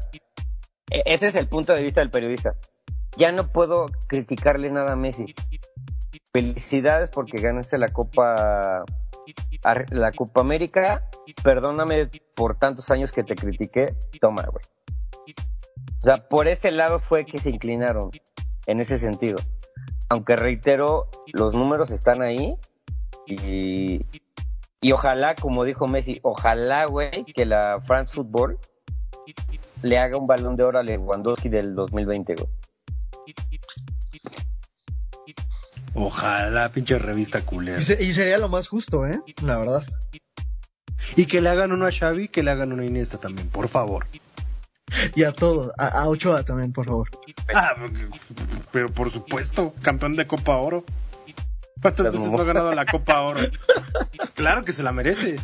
ese 0.91 1.29
es 1.29 1.37
el 1.37 1.49
punto 1.49 1.73
de 1.73 1.83
vista 1.83 2.01
del 2.01 2.11
periodista. 2.11 2.55
ya 3.17 3.33
no 3.33 3.49
puedo 3.49 3.87
criticarle 4.09 4.71
nada 4.71 4.93
a 4.93 4.97
Messi. 4.97 5.35
Felicidades 6.33 7.11
porque 7.11 7.41
ganaste 7.41 7.79
la 7.79 7.89
Copa 7.89 8.85
la 9.91 10.13
Copa 10.13 10.41
América. 10.41 11.09
Perdóname 11.43 12.09
por 12.35 12.57
tantos 12.57 12.91
años 12.91 13.13
que 13.13 13.23
te 13.23 13.35
critiqué. 13.35 13.95
Toma, 14.21 14.43
güey. 14.43 14.65
O 16.03 16.07
sea, 16.07 16.29
por 16.29 16.49
ese 16.49 16.71
lado 16.71 16.99
fue 16.99 17.27
que 17.27 17.39
se 17.39 17.51
inclinaron 17.51 18.11
en 18.67 18.81
ese 18.81 18.99
sentido. 18.99 19.39
Aunque 20.09 20.35
reitero, 20.35 21.09
los 21.33 21.53
números 21.53 21.91
están 21.91 22.23
ahí 22.23 22.57
y, 23.27 24.01
y 24.81 24.93
ojalá, 24.93 25.35
como 25.35 25.65
dijo 25.65 25.87
Messi, 25.87 26.19
ojalá, 26.23 26.87
güey, 26.87 27.11
que 27.35 27.45
la 27.45 27.81
France 27.81 28.15
Football 28.15 28.59
le 29.83 29.99
haga 29.99 30.17
un 30.17 30.27
balón 30.27 30.57
de 30.57 30.65
oro 30.65 30.79
a 30.79 30.83
Lewandowski 30.83 31.49
del 31.49 31.75
2020, 31.75 32.35
güey. 32.35 32.49
Ojalá, 35.95 36.71
pinche 36.71 36.99
revista 36.99 37.43
culera. 37.43 37.79
Y, 37.79 38.13
sería 38.13 38.39
lo 38.39 38.49
más 38.49 38.69
justo, 38.69 39.07
¿eh? 39.07 39.21
La 39.43 39.59
verdad. 39.59 39.83
Y 41.17 41.27
que 41.27 41.41
le 41.41 41.49
hagan 41.49 41.73
uno 41.73 41.87
a 41.87 41.91
Xavi, 41.91 42.29
que 42.29 42.43
le 42.43 42.51
hagan 42.51 42.73
uno 42.73 42.83
a 42.83 42.87
Iniesta 42.87 43.19
también, 43.19 43.49
por 43.49 43.69
favor. 43.69 44.07
Y 45.15 45.25
a 45.25 45.33
todos, 45.33 45.73
a, 45.79 46.09
Ochoa 46.09 46.45
también, 46.45 46.73
por 46.73 46.87
favor. 46.87 47.09
Ah, 47.55 47.75
pero 48.73 48.89
por 48.89 49.11
supuesto, 49.11 49.73
campeón 49.83 50.17
de 50.17 50.27
Copa 50.27 50.57
Oro. 50.57 50.85
¿Cuántas 51.81 52.13
veces 52.13 52.31
no 52.31 52.39
ha 52.41 52.45
ganado 52.45 52.73
la 52.75 52.87
Copa 52.87 53.21
Oro? 53.21 53.41
claro 54.35 54.63
que 54.63 54.73
se 54.73 54.83
la 54.83 54.93
merece. 54.93 55.37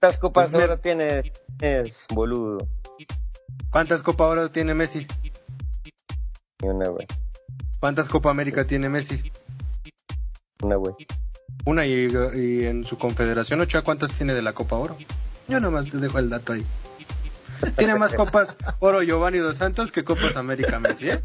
¿Cuántas 0.00 0.18
Copas 0.18 0.50
pues 0.50 0.62
Oro 0.62 0.78
tiene 0.78 1.32
es 1.60 2.06
boludo? 2.12 2.66
¿Cuántas 3.70 4.02
Copa 4.02 4.26
Oro 4.26 4.50
tiene 4.50 4.74
Messi? 4.74 5.06
una, 6.62 6.88
güey. 6.88 7.06
¿Cuántas 7.80 8.08
Copa 8.08 8.30
América 8.30 8.66
tiene 8.66 8.88
Messi? 8.88 9.32
Una, 10.62 10.76
güey. 10.76 10.94
Una 11.64 11.86
y, 11.86 12.64
en 12.64 12.84
su 12.84 12.98
confederación 12.98 13.60
Ochoa, 13.60 13.82
¿cuántas 13.82 14.12
tiene 14.12 14.34
de 14.34 14.42
la 14.42 14.52
Copa 14.52 14.76
Oro? 14.76 14.96
Yo 15.48 15.60
nomás 15.60 15.90
te 15.90 15.98
dejo 15.98 16.18
el 16.18 16.30
dato 16.30 16.52
ahí. 16.52 16.66
Tiene 17.76 17.94
más 17.96 18.14
Copas 18.14 18.56
Oro 18.80 19.02
Giovanni 19.02 19.38
Dos 19.38 19.58
Santos 19.58 19.92
que 19.92 20.04
Copas 20.04 20.36
América 20.36 20.78
Messi, 20.78 21.10
¿eh? 21.10 21.22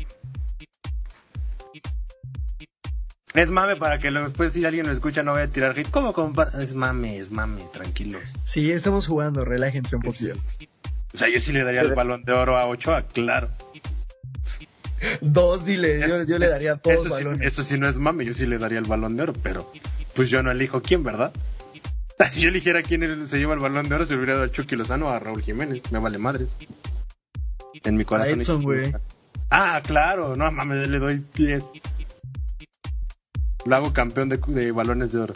Es 3.34 3.52
mame 3.52 3.76
para 3.76 4.00
que 4.00 4.10
después 4.10 4.54
si 4.54 4.66
alguien 4.66 4.88
lo 4.88 4.92
escucha 4.92 5.22
no 5.22 5.34
vaya 5.34 5.46
a 5.46 5.48
tirar 5.50 5.76
hit. 5.76 5.92
¿Cómo 5.92 6.14
Es 6.60 6.74
mame, 6.74 7.18
es 7.18 7.30
mame, 7.30 7.62
tranquilo. 7.72 8.20
Sí, 8.44 8.72
estamos 8.72 9.06
jugando, 9.06 9.46
relájense 9.46 9.96
un 9.96 10.02
poquito. 10.02 10.34
O 11.14 11.18
sea, 11.18 11.30
yo 11.30 11.40
sí 11.40 11.52
le 11.52 11.64
daría 11.64 11.82
el 11.82 11.96
balón 11.96 12.24
de 12.24 12.34
oro 12.34 12.58
a 12.58 12.66
Ochoa, 12.66 13.04
claro. 13.04 13.50
Dos, 15.22 15.66
dile, 15.66 16.00
yo, 16.28 16.40
le 16.40 16.50
daría 16.50 16.76
todos 16.76 17.06
eso, 17.06 17.18
sí, 17.18 17.24
eso 17.42 17.64
sí 17.64 17.78
no 17.78 17.88
es 17.88 17.98
mame, 17.98 18.26
yo 18.26 18.34
sí 18.34 18.48
le 18.48 18.58
daría 18.58 18.80
el 18.80 18.86
balón 18.86 19.16
de 19.16 19.24
oro, 19.24 19.34
pero 19.44 19.72
pues 20.16 20.30
yo 20.30 20.42
no 20.42 20.50
elijo 20.50 20.82
quién, 20.82 21.04
¿verdad? 21.04 21.32
Si 22.32 22.42
yo 22.42 22.50
eligiera 22.50 22.82
quién 22.82 23.28
se 23.28 23.38
lleva 23.38 23.54
el 23.54 23.60
balón 23.60 23.88
de 23.88 23.94
oro, 23.94 24.06
se 24.08 24.16
hubiera 24.16 24.34
dado 24.34 24.46
a 24.46 24.50
Chucky 24.50 24.76
Lozano 24.76 25.08
o 25.08 25.12
a 25.12 25.20
Raúl 25.20 25.44
Jiménez, 25.44 25.92
me 25.92 26.00
vale 26.00 26.18
madres. 26.18 26.56
En 27.84 27.96
mi 27.96 28.06
corazón. 28.06 28.42
Ah, 29.52 29.82
claro, 29.86 30.36
no 30.36 30.52
mames, 30.52 30.90
le 30.90 30.98
doy 30.98 31.24
10. 31.36 31.72
Lo 33.66 33.76
hago 33.76 33.94
campeón 33.94 34.30
de, 34.30 34.38
de 34.48 34.72
balones 34.72 35.12
de 35.12 35.20
oro. 35.20 35.34